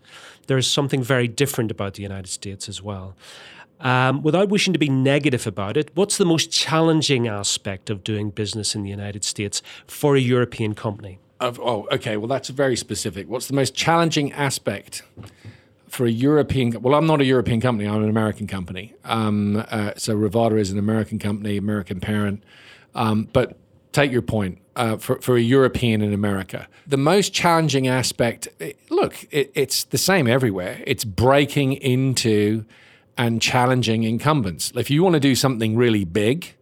there 0.46 0.58
is 0.58 0.66
something 0.66 1.02
very 1.02 1.28
different 1.28 1.70
about 1.70 1.94
the 1.94 2.02
United 2.02 2.28
States 2.28 2.68
as 2.68 2.82
well. 2.82 3.14
Um, 3.80 4.22
without 4.22 4.48
wishing 4.48 4.72
to 4.72 4.78
be 4.78 4.88
negative 4.88 5.46
about 5.46 5.76
it, 5.76 5.90
what's 5.94 6.16
the 6.16 6.24
most 6.24 6.50
challenging 6.50 7.28
aspect 7.28 7.90
of 7.90 8.02
doing 8.02 8.30
business 8.30 8.74
in 8.74 8.82
the 8.82 8.88
United 8.88 9.24
States 9.24 9.62
for 9.86 10.16
a 10.16 10.20
European 10.20 10.74
company? 10.74 11.18
Of, 11.40 11.60
oh, 11.60 11.86
okay. 11.92 12.16
Well, 12.16 12.28
that's 12.28 12.48
very 12.48 12.76
specific. 12.76 13.28
What's 13.28 13.48
the 13.48 13.54
most 13.54 13.74
challenging 13.74 14.32
aspect? 14.32 15.02
For 15.94 16.06
a 16.06 16.10
European, 16.10 16.82
well, 16.82 16.94
I'm 16.94 17.06
not 17.06 17.20
a 17.20 17.24
European 17.24 17.60
company. 17.60 17.88
I'm 17.88 18.02
an 18.02 18.10
American 18.10 18.46
company. 18.46 18.94
Um, 19.04 19.64
uh, 19.70 19.92
so 19.96 20.16
Rivada 20.16 20.58
is 20.58 20.70
an 20.70 20.78
American 20.78 21.18
company, 21.18 21.56
American 21.56 22.00
parent. 22.00 22.42
Um, 22.94 23.28
but 23.32 23.56
take 23.92 24.10
your 24.10 24.22
point 24.22 24.58
uh, 24.76 24.96
for, 24.96 25.20
for 25.20 25.36
a 25.36 25.40
European 25.40 26.02
in 26.02 26.12
America. 26.12 26.66
The 26.86 26.96
most 26.96 27.32
challenging 27.32 27.86
aspect, 27.86 28.48
it, 28.58 28.78
look, 28.90 29.24
it, 29.30 29.52
it's 29.54 29.84
the 29.84 29.98
same 29.98 30.26
everywhere. 30.26 30.82
It's 30.86 31.04
breaking 31.04 31.74
into 31.74 32.64
and 33.16 33.40
challenging 33.40 34.02
incumbents. 34.02 34.72
If 34.74 34.90
you 34.90 35.04
want 35.04 35.14
to 35.14 35.20
do 35.20 35.36
something 35.36 35.76
really 35.76 36.04
big, 36.04 36.54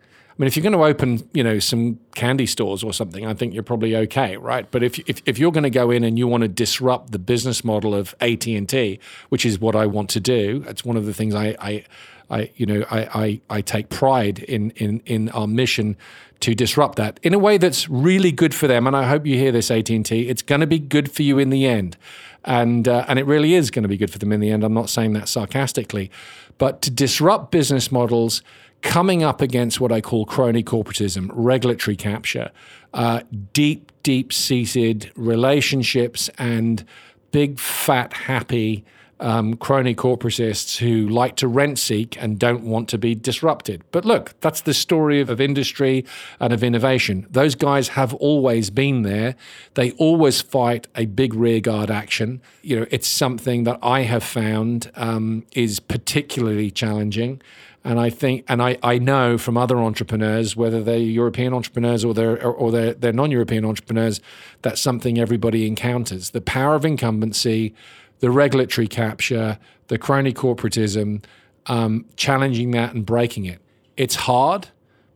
mean, 0.42 0.48
if 0.48 0.56
you're 0.56 0.62
going 0.62 0.72
to 0.72 0.82
open, 0.84 1.28
you 1.32 1.44
know, 1.44 1.60
some 1.60 2.00
candy 2.16 2.46
stores 2.46 2.82
or 2.82 2.92
something, 2.92 3.24
I 3.24 3.32
think 3.32 3.54
you're 3.54 3.62
probably 3.62 3.94
okay, 3.94 4.36
right? 4.36 4.68
But 4.68 4.82
if 4.82 4.98
if, 5.08 5.22
if 5.24 5.38
you're 5.38 5.52
going 5.52 5.62
to 5.62 5.70
go 5.70 5.92
in 5.92 6.02
and 6.02 6.18
you 6.18 6.26
want 6.26 6.42
to 6.42 6.48
disrupt 6.48 7.12
the 7.12 7.20
business 7.20 7.62
model 7.62 7.94
of 7.94 8.12
AT 8.20 8.44
and 8.48 8.68
T, 8.68 8.98
which 9.28 9.46
is 9.46 9.60
what 9.60 9.76
I 9.76 9.86
want 9.86 10.10
to 10.10 10.20
do, 10.20 10.64
it's 10.66 10.84
one 10.84 10.96
of 10.96 11.06
the 11.06 11.14
things 11.14 11.32
I, 11.36 11.56
I, 11.60 11.84
I 12.28 12.50
you 12.56 12.66
know, 12.66 12.84
I, 12.90 13.22
I, 13.24 13.40
I 13.50 13.60
take 13.60 13.88
pride 13.88 14.40
in 14.40 14.70
in 14.72 15.00
in 15.06 15.28
our 15.28 15.46
mission 15.46 15.96
to 16.40 16.56
disrupt 16.56 16.96
that 16.96 17.20
in 17.22 17.34
a 17.34 17.38
way 17.38 17.56
that's 17.56 17.88
really 17.88 18.32
good 18.32 18.52
for 18.52 18.66
them. 18.66 18.88
And 18.88 18.96
I 18.96 19.04
hope 19.04 19.24
you 19.24 19.36
hear 19.36 19.52
this, 19.52 19.70
AT 19.70 19.88
and 19.90 20.04
T. 20.04 20.28
It's 20.28 20.42
going 20.42 20.60
to 20.60 20.66
be 20.66 20.80
good 20.80 21.08
for 21.12 21.22
you 21.22 21.38
in 21.38 21.50
the 21.50 21.66
end, 21.66 21.96
and 22.44 22.88
uh, 22.88 23.04
and 23.06 23.20
it 23.20 23.26
really 23.26 23.54
is 23.54 23.70
going 23.70 23.84
to 23.84 23.88
be 23.88 23.96
good 23.96 24.10
for 24.10 24.18
them 24.18 24.32
in 24.32 24.40
the 24.40 24.50
end. 24.50 24.64
I'm 24.64 24.74
not 24.74 24.90
saying 24.90 25.12
that 25.12 25.28
sarcastically, 25.28 26.10
but 26.58 26.82
to 26.82 26.90
disrupt 26.90 27.52
business 27.52 27.92
models 27.92 28.42
coming 28.82 29.22
up 29.22 29.40
against 29.40 29.80
what 29.80 29.92
I 29.92 30.00
call 30.00 30.26
crony 30.26 30.62
corporatism, 30.62 31.30
regulatory 31.32 31.96
capture, 31.96 32.50
uh, 32.92 33.22
deep, 33.52 33.90
deep 34.02 34.32
seated 34.32 35.10
relationships, 35.16 36.28
and 36.38 36.84
big, 37.30 37.58
fat, 37.58 38.12
happy 38.12 38.84
um, 39.22 39.54
crony 39.54 39.94
corporatists 39.94 40.78
who 40.78 41.08
like 41.08 41.36
to 41.36 41.46
rent 41.46 41.78
seek 41.78 42.20
and 42.20 42.38
don't 42.38 42.64
want 42.64 42.88
to 42.88 42.98
be 42.98 43.14
disrupted. 43.14 43.82
But 43.92 44.04
look, 44.04 44.38
that's 44.40 44.62
the 44.62 44.74
story 44.74 45.20
of, 45.20 45.30
of 45.30 45.40
industry 45.40 46.04
and 46.40 46.52
of 46.52 46.64
innovation. 46.64 47.26
Those 47.30 47.54
guys 47.54 47.88
have 47.88 48.12
always 48.14 48.68
been 48.70 49.02
there. 49.02 49.36
They 49.74 49.92
always 49.92 50.42
fight 50.42 50.88
a 50.96 51.06
big 51.06 51.34
rearguard 51.34 51.90
action. 51.90 52.42
You 52.62 52.80
know, 52.80 52.86
it's 52.90 53.08
something 53.08 53.62
that 53.64 53.78
I 53.80 54.02
have 54.02 54.24
found 54.24 54.90
um, 54.96 55.44
is 55.52 55.78
particularly 55.78 56.70
challenging. 56.70 57.40
And 57.84 57.98
I 57.98 58.10
think, 58.10 58.44
and 58.48 58.62
I, 58.62 58.78
I 58.82 58.98
know 58.98 59.36
from 59.36 59.56
other 59.56 59.76
entrepreneurs, 59.78 60.54
whether 60.54 60.82
they're 60.82 60.98
European 60.98 61.52
entrepreneurs 61.52 62.04
or 62.04 62.14
they're 62.14 62.40
or 62.44 62.70
they're, 62.70 62.94
they're 62.94 63.12
non-European 63.12 63.64
entrepreneurs, 63.64 64.20
that's 64.62 64.80
something 64.80 65.18
everybody 65.18 65.66
encounters. 65.66 66.30
The 66.30 66.40
power 66.40 66.76
of 66.76 66.84
incumbency, 66.84 67.74
the 68.20 68.30
regulatory 68.30 68.86
capture, 68.86 69.58
the 69.88 69.98
crony 69.98 70.32
corporatism, 70.32 71.24
um, 71.66 72.06
challenging 72.16 72.70
that 72.70 72.94
and 72.94 73.04
breaking 73.04 73.46
it. 73.46 73.60
It's 73.96 74.14
hard, 74.14 74.68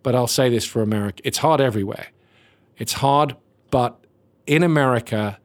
but 0.03 0.15
I'll 0.15 0.27
say 0.27 0.51
this 0.51 0.65
for 0.65 0.83
America 0.83 1.23
it's 1.25 1.39
hard 1.39 1.61
everywhere. 1.61 2.09
It's 2.79 2.95
hard, 2.95 3.37
but 3.71 3.99
in 4.47 4.63
America, 4.63 5.39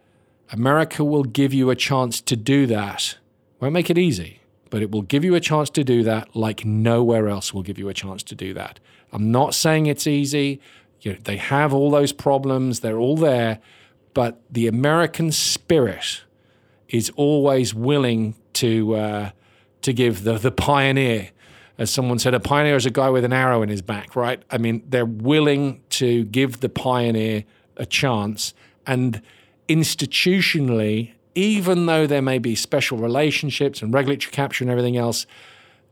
America 0.52 1.04
will 1.04 1.24
give 1.24 1.54
you 1.54 1.70
a 1.70 1.76
chance 1.76 2.20
to 2.22 2.36
do 2.36 2.66
that. 2.68 3.18
Won't 3.60 3.74
make 3.74 3.90
it 3.90 3.98
easy, 3.98 4.41
but 4.72 4.82
it 4.82 4.90
will 4.90 5.04
give 5.04 5.24
you 5.24 5.36
a 5.36 5.40
chance 5.40 5.70
to 5.70 5.84
do 5.84 6.02
that 6.02 6.36
like 6.36 6.66
nowhere 6.66 7.28
else 7.28 7.54
will 7.54 7.62
give 7.62 7.78
you 7.78 7.90
a 7.90 7.94
chance 7.94 8.24
to 8.24 8.34
do 8.34 8.54
that. 8.56 8.80
I'm 9.12 9.30
not 9.30 9.54
saying 9.54 9.86
it's 9.86 10.08
easy. 10.08 10.60
You 11.02 11.14
know, 11.14 11.20
they 11.24 11.38
have 11.38 11.74
all 11.74 11.92
those 11.92 12.14
problems, 12.14 12.80
they're 12.80 12.98
all 12.98 13.18
there, 13.18 13.60
but 14.14 14.42
the 14.50 14.68
American 14.68 15.32
spirit 15.32 16.24
is 16.88 17.12
always 17.16 17.74
willing 17.74 18.36
to 18.54 18.96
uh, 18.96 19.30
to 19.82 19.94
give 19.94 20.24
the 20.24 20.38
the 20.38 20.52
pioneer. 20.52 21.32
As 21.78 21.92
someone 21.92 22.20
said, 22.20 22.34
a 22.34 22.40
pioneer 22.40 22.76
is 22.76 22.86
a 22.86 22.92
guy 22.92 23.10
with 23.10 23.26
an 23.26 23.34
arrow 23.34 23.64
in 23.64 23.70
his 23.70 23.82
back, 23.82 24.16
right? 24.16 24.42
I 24.52 24.58
mean, 24.58 24.84
they're 24.88 25.06
willing 25.06 25.82
to 25.92 26.26
give 26.26 26.60
the 26.60 26.70
pioneer 26.70 27.44
a 27.76 27.86
chance. 27.88 28.54
And 28.86 29.22
institutionally, 29.68 31.14
even 31.36 31.86
though 31.86 32.08
there 32.08 32.22
may 32.22 32.38
be 32.38 32.56
special 32.56 32.98
relationships 32.98 33.82
and 33.82 33.94
regulatory 33.94 34.32
capture 34.32 34.64
and 34.64 34.72
everything 34.72 34.98
else, 34.98 35.26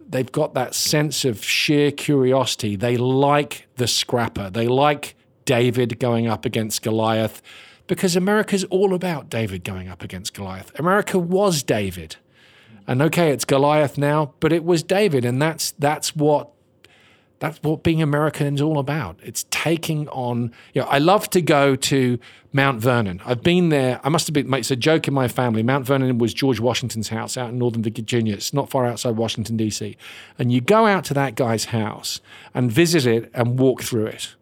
they've 0.08 0.32
got 0.32 0.54
that 0.54 0.74
sense 0.74 1.24
of 1.24 1.44
sheer 1.44 1.92
curiosity. 1.92 2.76
They 2.76 2.98
like 2.98 3.68
the 3.76 3.88
scrapper. 3.88 4.50
They 4.50 4.68
like 4.68 5.16
David 5.46 6.00
going 6.00 6.28
up 6.28 6.46
against 6.46 6.82
Goliath 6.82 7.42
because 7.88 8.16
America's 8.16 8.64
all 8.66 8.94
about 8.94 9.30
David 9.30 9.64
going 9.64 9.88
up 9.88 10.04
against 10.04 10.34
Goliath. 10.34 10.78
America 10.80 11.18
was 11.18 11.64
David. 11.64 12.18
And 12.88 13.02
okay, 13.02 13.32
it's 13.32 13.46
Goliath 13.46 13.98
now, 13.98 14.34
but 14.40 14.52
it 14.52 14.64
was 14.64 14.84
David 14.84 15.26
and 15.26 15.42
that's 15.42 15.72
that's 15.72 16.16
what 16.16 16.50
that's 17.40 17.58
what 17.64 17.84
being 17.84 18.02
American 18.02 18.54
is 18.54 18.62
all 18.62 18.80
about. 18.80 19.20
It's 19.24 19.44
taking 19.64 20.08
on, 20.10 20.54
you 20.74 20.82
know, 20.82 20.88
I 20.88 21.00
love 21.00 21.30
to 21.32 21.42
go 21.42 21.76
to 21.76 22.18
Mount 22.54 22.80
Vernon. 22.80 23.22
I've 23.26 23.44
been 23.44 23.68
there. 23.70 24.00
I 24.06 24.10
must 24.10 24.26
have 24.28 24.34
been, 24.34 24.54
it's 24.54 24.72
a 24.72 24.76
joke 24.78 25.08
in 25.10 25.14
my 25.14 25.28
family. 25.28 25.64
Mount 25.64 25.86
Vernon 25.86 26.18
was 26.18 26.34
George 26.34 26.62
Washington's 26.62 27.10
house 27.10 27.36
out 27.36 27.50
in 27.50 27.58
Northern 27.58 27.84
Virginia. 27.84 28.36
It's 28.36 28.54
not 28.54 28.70
far 28.70 28.86
outside 28.86 29.18
Washington, 29.18 29.58
D.C. 29.58 29.98
And 30.38 30.50
you 30.52 30.62
go 30.62 30.86
out 30.86 31.04
to 31.06 31.14
that 31.16 31.36
guy's 31.36 31.66
house 31.66 32.22
and 32.54 32.72
visit 32.72 33.06
it 33.06 33.30
and 33.34 33.60
walk 33.60 33.84
through 33.84 34.06
it 34.06 34.36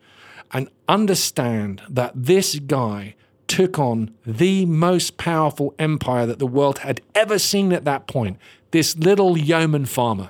and 0.52 0.70
understand 0.88 1.82
that 1.90 2.12
this 2.16 2.60
guy 2.60 3.16
took 3.48 3.80
on 3.80 4.14
the 4.24 4.68
most 4.68 5.18
powerful 5.18 5.74
empire 5.80 6.28
that 6.28 6.38
the 6.38 6.46
world 6.46 6.80
had 6.80 7.02
ever 7.16 7.40
seen 7.40 7.74
at 7.74 7.86
that 7.86 8.06
point. 8.06 8.38
This 8.70 8.96
little 8.96 9.36
yeoman 9.36 9.88
farmer 9.88 10.30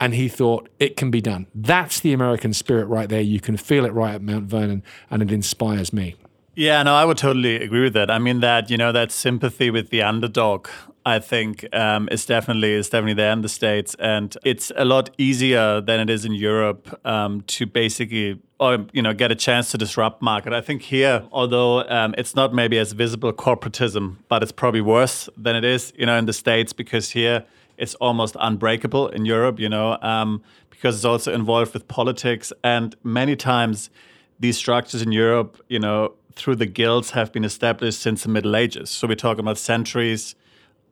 and 0.00 0.14
he 0.14 0.28
thought 0.28 0.68
it 0.78 0.96
can 0.96 1.10
be 1.10 1.20
done. 1.20 1.46
That's 1.54 2.00
the 2.00 2.12
American 2.12 2.52
spirit 2.52 2.86
right 2.86 3.08
there. 3.08 3.20
You 3.20 3.40
can 3.40 3.56
feel 3.56 3.84
it 3.84 3.92
right 3.92 4.14
at 4.14 4.22
Mount 4.22 4.44
Vernon, 4.44 4.82
and 5.10 5.22
it 5.22 5.32
inspires 5.32 5.92
me. 5.92 6.16
Yeah, 6.54 6.82
no, 6.82 6.94
I 6.94 7.04
would 7.04 7.18
totally 7.18 7.54
agree 7.54 7.82
with 7.82 7.92
that. 7.92 8.10
I 8.10 8.18
mean 8.18 8.40
that 8.40 8.68
you 8.68 8.76
know 8.76 8.90
that 8.90 9.12
sympathy 9.12 9.70
with 9.70 9.90
the 9.90 10.02
underdog. 10.02 10.68
I 11.06 11.20
think 11.20 11.64
um, 11.72 12.08
is 12.10 12.26
definitely 12.26 12.72
is 12.72 12.88
definitely 12.90 13.14
there 13.14 13.30
in 13.30 13.42
the 13.42 13.48
states, 13.48 13.94
and 14.00 14.36
it's 14.44 14.72
a 14.76 14.84
lot 14.84 15.10
easier 15.18 15.80
than 15.80 16.00
it 16.00 16.10
is 16.10 16.24
in 16.24 16.32
Europe 16.32 17.00
um, 17.06 17.42
to 17.42 17.64
basically 17.64 18.40
or 18.58 18.86
you 18.92 19.02
know 19.02 19.14
get 19.14 19.30
a 19.30 19.36
chance 19.36 19.70
to 19.70 19.78
disrupt 19.78 20.20
market. 20.20 20.52
I 20.52 20.60
think 20.60 20.82
here, 20.82 21.22
although 21.30 21.88
um, 21.88 22.12
it's 22.18 22.34
not 22.34 22.52
maybe 22.52 22.76
as 22.76 22.90
visible 22.90 23.32
corporatism, 23.32 24.16
but 24.28 24.42
it's 24.42 24.50
probably 24.50 24.80
worse 24.80 25.28
than 25.36 25.54
it 25.54 25.64
is 25.64 25.92
you 25.96 26.06
know 26.06 26.18
in 26.18 26.26
the 26.26 26.32
states 26.32 26.72
because 26.72 27.10
here 27.10 27.44
it's 27.78 27.94
almost 27.96 28.36
unbreakable 28.40 29.08
in 29.08 29.24
Europe, 29.24 29.58
you 29.58 29.68
know, 29.68 29.98
um, 30.02 30.42
because 30.70 30.96
it's 30.96 31.04
also 31.04 31.32
involved 31.32 31.72
with 31.72 31.88
politics. 31.88 32.52
And 32.62 32.94
many 33.02 33.36
times 33.36 33.90
these 34.38 34.56
structures 34.56 35.00
in 35.00 35.12
Europe, 35.12 35.62
you 35.68 35.78
know, 35.78 36.14
through 36.34 36.56
the 36.56 36.66
guilds 36.66 37.10
have 37.10 37.32
been 37.32 37.44
established 37.44 38.00
since 38.00 38.22
the 38.22 38.28
Middle 38.28 38.54
Ages. 38.54 38.90
So 38.90 39.08
we're 39.08 39.14
talking 39.14 39.40
about 39.40 39.58
centuries 39.58 40.34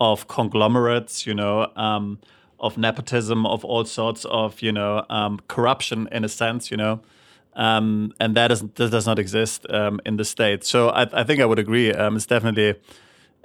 of 0.01 0.29
conglomerates, 0.29 1.27
you 1.27 1.35
know, 1.35 1.71
um, 1.77 2.19
of 2.59 2.79
nepotism, 2.79 3.47
of 3.47 3.65
all 3.65 3.85
sorts 3.85 4.25
of, 4.27 4.61
you 4.63 4.73
know, 4.73 5.05
um, 5.09 5.41
corruption 5.49 6.09
in 6.11 6.25
a 6.25 6.29
sense, 6.29 6.71
you 6.71 6.77
know. 6.77 7.01
Um, 7.55 8.13
and 8.21 8.37
that, 8.37 8.53
is, 8.53 8.61
that 8.61 8.91
does 8.91 9.07
not 9.07 9.19
exist 9.19 9.67
um, 9.71 10.01
in 10.05 10.19
the 10.19 10.25
States. 10.25 10.69
So 10.69 10.91
I, 10.91 11.07
I, 11.21 11.25
think 11.25 11.41
I 11.41 11.47
would 11.47 11.59
agree. 11.59 11.91
Um, 11.91 12.17
it's 12.17 12.27
definitely 12.27 12.75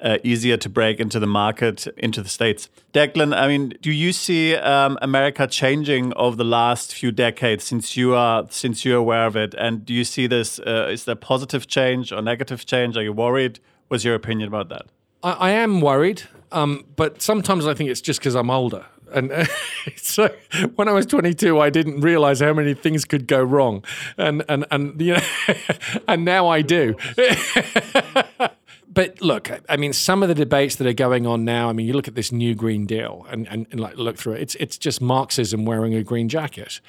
uh, 0.02 0.18
easier 0.24 0.58
to 0.58 0.70
break 0.70 1.00
into 1.00 1.20
the 1.20 1.28
market 1.28 1.88
into 1.98 2.22
the 2.22 2.30
states. 2.30 2.70
Declan, 2.94 3.36
I 3.36 3.48
mean, 3.48 3.74
do 3.82 3.92
you 3.92 4.12
see 4.12 4.56
um, 4.56 4.98
America 5.02 5.48
changing 5.48 6.14
over 6.16 6.36
the 6.36 6.44
last 6.44 6.94
few 6.94 7.12
decades 7.12 7.64
since 7.64 7.96
you 7.96 8.16
are 8.16 8.46
since 8.50 8.84
you're 8.84 8.98
aware 8.98 9.26
of 9.26 9.36
it? 9.36 9.54
And 9.58 9.86
do 9.86 9.94
you 9.94 10.04
see 10.04 10.28
this? 10.28 10.60
Uh, 10.60 10.88
is 10.92 11.06
there 11.06 11.16
positive 11.16 11.68
change 11.68 12.12
or 12.12 12.22
negative 12.22 12.66
change? 12.66 12.98
Are 12.98 13.04
you 13.04 13.14
worried? 13.14 13.60
What's 13.88 14.04
your 14.04 14.16
opinion 14.16 14.48
about 14.48 14.70
that? 14.70 14.86
I, 15.24 15.32
I 15.32 15.50
am 15.52 15.82
worried, 15.82 16.24
um, 16.52 16.86
but 16.96 17.22
sometimes 17.22 17.68
I 17.68 17.74
think 17.74 17.90
it's 17.90 18.02
just 18.02 18.20
because 18.20 18.36
I'm 18.36 18.50
older. 18.50 18.86
And 19.14 19.32
uh, 19.32 19.46
so 19.96 20.30
when 20.76 20.88
I 20.88 20.94
was 20.94 21.06
22, 21.06 21.60
I 21.60 21.70
didn't 21.70 22.02
realize 22.02 22.40
how 22.40 22.54
many 22.54 22.74
things 22.74 23.06
could 23.06 23.28
go 23.28 23.42
wrong, 23.44 23.84
and 24.18 24.44
and 24.50 24.66
and 24.72 25.00
you 25.02 25.14
know, 25.14 25.22
and 26.08 26.26
now 26.26 26.48
I 26.48 26.62
do. 26.62 26.96
but 28.94 29.22
look, 29.22 29.50
I 29.70 29.78
mean, 29.78 29.94
some 29.94 30.22
of 30.22 30.30
the 30.30 30.36
debates 30.36 30.76
that 30.76 30.88
are 30.88 30.94
going 30.94 31.26
on 31.26 31.46
now. 31.46 31.70
I 31.70 31.74
mean, 31.74 31.88
you 31.88 31.94
look 31.94 32.10
at 32.10 32.16
this 32.16 32.32
new 32.32 32.54
Green 32.54 32.86
Deal 32.86 33.26
and, 33.30 33.48
and, 33.48 33.66
and 33.72 33.80
like 33.80 33.96
look 33.96 34.18
through 34.18 34.34
it. 34.34 34.42
It's 34.42 34.56
it's 34.56 34.78
just 34.78 35.02
Marxism 35.02 35.64
wearing 35.64 35.96
a 35.96 36.04
green 36.04 36.28
jacket. 36.28 36.82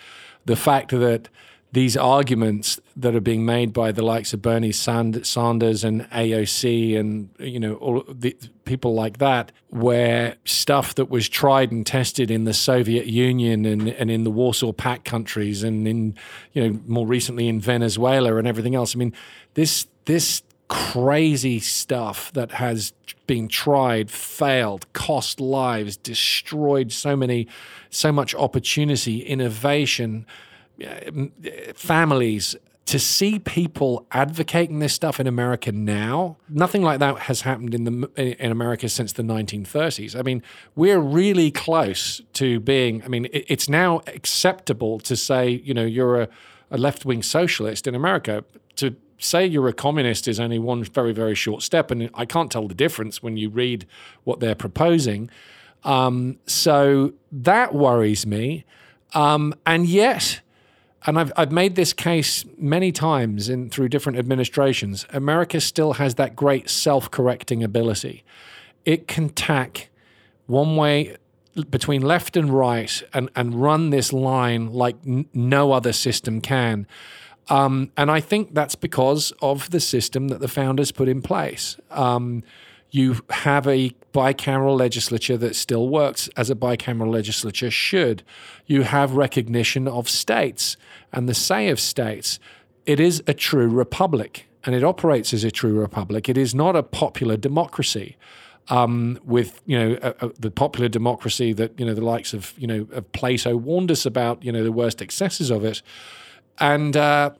The 0.44 0.56
fact 0.56 0.90
that 0.90 1.28
these 1.72 1.96
arguments 1.96 2.78
that 2.96 3.14
are 3.14 3.20
being 3.20 3.46
made 3.46 3.72
by 3.72 3.92
the 3.92 4.02
likes 4.02 4.34
of 4.34 4.42
Bernie 4.42 4.72
Sanders 4.72 5.84
and 5.84 6.02
AOC 6.10 6.98
and 6.98 7.30
you 7.38 7.60
know 7.60 7.74
all 7.76 8.04
the 8.08 8.36
people 8.64 8.94
like 8.94 9.18
that, 9.18 9.52
where 9.68 10.36
stuff 10.44 10.96
that 10.96 11.08
was 11.08 11.28
tried 11.28 11.70
and 11.70 11.86
tested 11.86 12.30
in 12.32 12.44
the 12.44 12.52
Soviet 12.52 13.06
Union 13.06 13.64
and, 13.64 13.88
and 13.88 14.10
in 14.10 14.24
the 14.24 14.30
Warsaw 14.30 14.72
Pact 14.72 15.04
countries 15.04 15.62
and 15.62 15.86
in 15.86 16.16
you 16.52 16.68
know 16.68 16.80
more 16.86 17.06
recently 17.06 17.46
in 17.46 17.60
Venezuela 17.60 18.36
and 18.36 18.48
everything 18.48 18.74
else. 18.74 18.96
I 18.96 18.98
mean, 18.98 19.14
this 19.54 19.86
this 20.06 20.42
crazy 20.72 21.60
stuff 21.60 22.32
that 22.32 22.52
has 22.52 22.94
been 23.26 23.46
tried, 23.46 24.10
failed, 24.10 24.90
cost 24.94 25.38
lives, 25.38 25.98
destroyed 25.98 26.90
so 26.90 27.14
many, 27.14 27.46
so 27.90 28.10
much 28.10 28.34
opportunity, 28.34 29.20
innovation, 29.20 30.26
uh, 30.82 31.10
families. 31.74 32.56
To 32.86 32.98
see 32.98 33.38
people 33.38 34.06
advocating 34.10 34.80
this 34.80 34.92
stuff 34.92 35.20
in 35.20 35.26
America 35.26 35.70
now, 35.72 36.36
nothing 36.48 36.82
like 36.82 36.98
that 36.98 37.20
has 37.20 37.42
happened 37.42 37.74
in 37.74 37.84
the 37.84 38.10
in 38.16 38.50
America 38.50 38.88
since 38.88 39.12
the 39.12 39.22
1930s. 39.22 40.18
I 40.18 40.22
mean, 40.22 40.42
we're 40.74 40.98
really 40.98 41.50
close 41.50 42.20
to 42.32 42.60
being. 42.60 43.02
I 43.04 43.08
mean, 43.08 43.28
it's 43.32 43.68
now 43.68 44.00
acceptable 44.08 44.98
to 45.00 45.16
say, 45.16 45.62
you 45.64 45.74
know, 45.74 45.84
you're 45.84 46.22
a, 46.22 46.28
a 46.70 46.76
left 46.76 47.04
wing 47.04 47.22
socialist 47.22 47.86
in 47.86 47.94
America. 47.94 48.44
To 48.76 48.96
say 49.22 49.46
you're 49.46 49.68
a 49.68 49.72
communist 49.72 50.28
is 50.28 50.40
only 50.40 50.58
one 50.58 50.84
very, 50.84 51.12
very 51.12 51.34
short 51.34 51.62
step. 51.62 51.90
And 51.90 52.10
I 52.14 52.24
can't 52.24 52.50
tell 52.50 52.68
the 52.68 52.74
difference 52.74 53.22
when 53.22 53.36
you 53.36 53.48
read 53.48 53.86
what 54.24 54.40
they're 54.40 54.54
proposing. 54.54 55.30
Um, 55.84 56.38
so 56.46 57.12
that 57.30 57.74
worries 57.74 58.26
me. 58.26 58.64
Um, 59.14 59.54
and 59.66 59.86
yet, 59.86 60.40
and 61.04 61.18
I've, 61.18 61.32
I've 61.36 61.52
made 61.52 61.74
this 61.74 61.92
case 61.92 62.44
many 62.56 62.92
times 62.92 63.48
in 63.48 63.70
through 63.70 63.88
different 63.88 64.18
administrations, 64.18 65.06
America 65.12 65.60
still 65.60 65.94
has 65.94 66.14
that 66.16 66.36
great 66.36 66.70
self 66.70 67.10
correcting 67.10 67.62
ability. 67.62 68.24
It 68.84 69.08
can 69.08 69.28
tack 69.30 69.90
one 70.46 70.76
way 70.76 71.16
between 71.70 72.02
left 72.02 72.36
and 72.36 72.50
right 72.50 73.02
and, 73.12 73.30
and 73.36 73.60
run 73.60 73.90
this 73.90 74.12
line 74.12 74.72
like 74.72 74.96
n- 75.06 75.26
no 75.34 75.72
other 75.72 75.92
system 75.92 76.40
can. 76.40 76.86
Um, 77.48 77.90
and 77.96 78.10
I 78.10 78.20
think 78.20 78.54
that's 78.54 78.74
because 78.74 79.32
of 79.42 79.70
the 79.70 79.80
system 79.80 80.28
that 80.28 80.40
the 80.40 80.48
founders 80.48 80.92
put 80.92 81.08
in 81.08 81.22
place. 81.22 81.76
Um, 81.90 82.42
you 82.92 83.20
have 83.30 83.66
a 83.66 83.92
bicameral 84.12 84.78
legislature 84.78 85.38
that 85.38 85.56
still 85.56 85.88
works 85.88 86.28
as 86.36 86.50
a 86.50 86.54
bicameral 86.54 87.10
legislature 87.10 87.70
should. 87.70 88.22
You 88.66 88.82
have 88.82 89.14
recognition 89.14 89.88
of 89.88 90.10
states 90.10 90.76
and 91.10 91.26
the 91.26 91.34
say 91.34 91.68
of 91.68 91.80
states. 91.80 92.38
It 92.84 93.00
is 93.00 93.22
a 93.26 93.32
true 93.32 93.68
republic 93.68 94.46
and 94.64 94.74
it 94.74 94.84
operates 94.84 95.32
as 95.32 95.42
a 95.42 95.50
true 95.50 95.72
republic. 95.72 96.28
It 96.28 96.36
is 96.36 96.54
not 96.54 96.76
a 96.76 96.82
popular 96.82 97.36
democracy. 97.36 98.16
Um, 98.68 99.18
with 99.24 99.60
you 99.66 99.76
know 99.76 99.98
a, 100.00 100.26
a, 100.26 100.32
the 100.38 100.50
popular 100.52 100.88
democracy 100.88 101.52
that 101.54 101.80
you 101.80 101.84
know 101.84 101.94
the 101.94 102.04
likes 102.04 102.32
of 102.32 102.54
you 102.56 102.68
know 102.68 102.86
of 102.92 103.10
Plato 103.10 103.56
warned 103.56 103.90
us 103.90 104.06
about 104.06 104.44
you 104.44 104.52
know 104.52 104.62
the 104.62 104.70
worst 104.70 105.02
excesses 105.02 105.50
of 105.50 105.64
it 105.64 105.82
and 106.58 106.96
uh, 106.96 107.30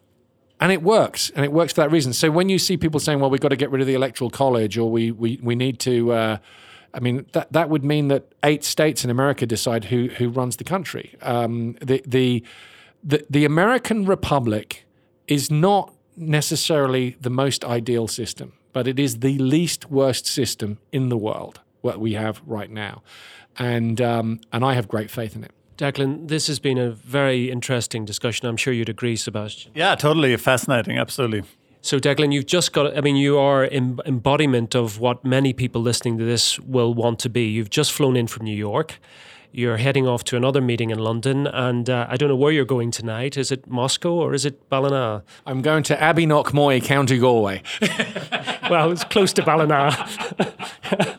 and 0.60 0.72
it 0.72 0.82
works, 0.82 1.30
and 1.34 1.44
it 1.44 1.52
works 1.52 1.72
for 1.72 1.80
that 1.82 1.90
reason. 1.90 2.12
So 2.12 2.30
when 2.30 2.48
you 2.48 2.58
see 2.58 2.76
people 2.76 3.00
saying, 3.00 3.20
"Well, 3.20 3.30
we've 3.30 3.40
got 3.40 3.48
to 3.48 3.56
get 3.56 3.70
rid 3.70 3.80
of 3.80 3.86
the 3.86 3.94
electoral 3.94 4.30
college," 4.30 4.78
or 4.78 4.90
"We 4.90 5.10
we 5.10 5.38
we 5.42 5.54
need 5.54 5.78
to," 5.80 6.12
uh, 6.12 6.36
I 6.94 7.00
mean, 7.00 7.26
that, 7.32 7.52
that 7.52 7.68
would 7.68 7.84
mean 7.84 8.08
that 8.08 8.32
eight 8.42 8.64
states 8.64 9.04
in 9.04 9.10
America 9.10 9.46
decide 9.46 9.86
who, 9.86 10.08
who 10.08 10.28
runs 10.28 10.56
the 10.56 10.64
country. 10.64 11.14
Um, 11.22 11.76
the, 11.80 12.02
the, 12.06 12.44
the, 13.02 13.24
the 13.30 13.44
American 13.44 14.04
Republic 14.04 14.84
is 15.26 15.50
not 15.50 15.94
necessarily 16.16 17.16
the 17.20 17.30
most 17.30 17.64
ideal 17.64 18.08
system, 18.08 18.52
but 18.72 18.86
it 18.86 18.98
is 18.98 19.20
the 19.20 19.38
least 19.38 19.90
worst 19.90 20.26
system 20.26 20.78
in 20.92 21.08
the 21.08 21.16
world, 21.16 21.60
what 21.80 21.98
we 21.98 22.12
have 22.12 22.42
right 22.46 22.70
now. 22.70 23.02
And, 23.58 24.00
um, 24.00 24.40
and 24.52 24.64
I 24.64 24.74
have 24.74 24.88
great 24.88 25.10
faith 25.10 25.34
in 25.34 25.44
it. 25.44 25.52
Declan, 25.76 26.28
this 26.28 26.46
has 26.46 26.58
been 26.58 26.78
a 26.78 26.90
very 26.90 27.50
interesting 27.50 28.04
discussion. 28.04 28.46
I'm 28.46 28.56
sure 28.56 28.72
you'd 28.72 28.88
agree, 28.88 29.16
Sebastian. 29.16 29.72
Yeah, 29.74 29.94
totally 29.94 30.36
fascinating. 30.36 30.98
Absolutely. 30.98 31.42
So, 31.80 31.98
Declan, 31.98 32.32
you've 32.32 32.46
just 32.46 32.72
got, 32.72 32.96
I 32.96 33.00
mean, 33.00 33.16
you 33.16 33.38
are 33.38 33.64
em- 33.64 33.98
embodiment 34.06 34.76
of 34.76 35.00
what 35.00 35.24
many 35.24 35.52
people 35.52 35.82
listening 35.82 36.16
to 36.18 36.24
this 36.24 36.58
will 36.60 36.94
want 36.94 37.18
to 37.20 37.28
be. 37.28 37.48
You've 37.48 37.70
just 37.70 37.92
flown 37.92 38.16
in 38.16 38.28
from 38.28 38.44
New 38.44 38.56
York. 38.56 39.00
You're 39.54 39.76
heading 39.76 40.06
off 40.06 40.24
to 40.24 40.36
another 40.36 40.62
meeting 40.62 40.90
in 40.90 40.98
London, 40.98 41.46
and 41.46 41.90
uh, 41.90 42.06
I 42.08 42.16
don't 42.16 42.28
know 42.28 42.36
where 42.36 42.52
you're 42.52 42.64
going 42.64 42.90
tonight. 42.90 43.36
Is 43.36 43.52
it 43.52 43.66
Moscow 43.66 44.12
or 44.12 44.32
is 44.32 44.46
it 44.46 44.68
Ballina? 44.70 45.24
I'm 45.44 45.60
going 45.60 45.82
to 45.84 46.00
Abbey 46.00 46.24
Moy, 46.24 46.80
County 46.80 47.18
Galway. 47.18 47.62
well, 48.70 48.90
it's 48.90 49.04
close 49.04 49.32
to 49.34 49.42
Ballina. 49.42 50.08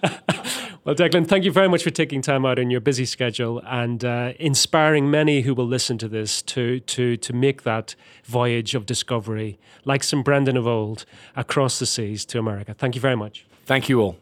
Well, 0.86 0.96
Declan, 0.96 1.26
thank 1.26 1.46
you 1.46 1.52
very 1.52 1.70
much 1.70 1.82
for 1.82 1.92
taking 1.92 2.22
time 2.22 2.46
out 2.46 2.60
in 2.60 2.70
your 2.70 2.82
busy 2.82 3.06
schedule 3.06 3.62
and 3.66 4.04
uh, 4.04 4.34
inspiring 4.38 5.10
many 5.10 5.44
who 5.44 5.56
will 5.56 5.66
listen 5.66 5.98
to 6.00 6.10
this 6.10 6.42
to, 6.42 6.82
to, 6.82 7.16
to 7.16 7.32
make 7.32 7.64
that 7.64 7.96
voyage 8.26 8.76
of 8.76 8.86
discovery, 8.86 9.58
like 9.86 10.04
some 10.04 10.24
Brendan 10.24 10.58
of 10.58 10.68
old, 10.68 11.06
across 11.38 11.80
the 11.80 11.86
seas 11.86 12.26
to 12.26 12.38
America. 12.38 12.74
Thank 12.74 12.96
you 12.96 13.02
very 13.02 13.16
much. 13.16 13.46
Thank 13.66 13.88
you 13.88 14.02
all. 14.02 14.18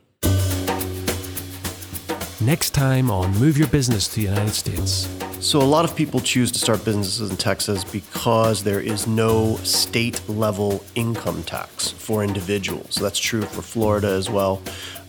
Next 2.39 2.75
time 2.75 3.09
on 3.09 3.35
Move 3.39 3.57
Your 3.57 3.67
Business 3.67 4.07
to 4.09 4.17
the 4.17 4.27
United 4.27 4.53
States. 4.53 5.09
So, 5.39 5.59
a 5.59 5.63
lot 5.63 5.85
of 5.85 5.95
people 5.95 6.19
choose 6.19 6.51
to 6.51 6.59
start 6.59 6.85
businesses 6.85 7.31
in 7.31 7.37
Texas 7.37 7.83
because 7.83 8.63
there 8.63 8.79
is 8.79 9.07
no 9.07 9.55
state 9.63 10.21
level 10.29 10.85
income 10.93 11.41
tax 11.41 11.89
for 11.89 12.23
individuals. 12.23 12.97
That's 12.97 13.17
true 13.17 13.41
for 13.41 13.63
Florida 13.63 14.09
as 14.09 14.29
well 14.29 14.61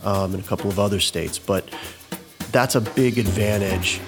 um, 0.04 0.34
and 0.34 0.42
a 0.42 0.46
couple 0.46 0.70
of 0.70 0.78
other 0.78 1.00
states. 1.00 1.38
But 1.38 1.68
that's 2.50 2.74
a 2.74 2.80
big 2.80 3.18
advantage. 3.18 4.00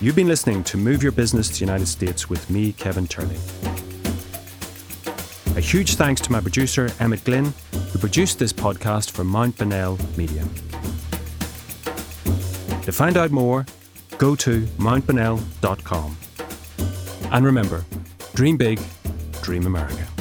You've 0.00 0.16
been 0.16 0.28
listening 0.28 0.64
to 0.64 0.76
Move 0.76 1.02
Your 1.02 1.12
Business 1.12 1.48
to 1.48 1.54
the 1.54 1.60
United 1.60 1.86
States 1.86 2.28
with 2.28 2.50
me, 2.50 2.72
Kevin 2.72 3.06
Turley. 3.06 3.36
A 5.56 5.60
huge 5.60 5.94
thanks 5.94 6.20
to 6.22 6.32
my 6.32 6.40
producer, 6.40 6.90
Emmett 6.98 7.24
Glynn, 7.24 7.54
who 7.92 7.98
produced 7.98 8.38
this 8.40 8.52
podcast 8.52 9.12
for 9.12 9.22
Mount 9.22 9.56
Bonnell 9.56 9.98
Media. 10.16 10.42
To 12.82 12.92
find 12.92 13.16
out 13.16 13.30
more, 13.30 13.64
go 14.18 14.34
to 14.36 14.62
mountbonnell.com. 14.78 16.16
And 17.30 17.44
remember, 17.46 17.84
dream 18.34 18.56
big, 18.56 18.80
dream 19.42 19.66
America. 19.66 20.13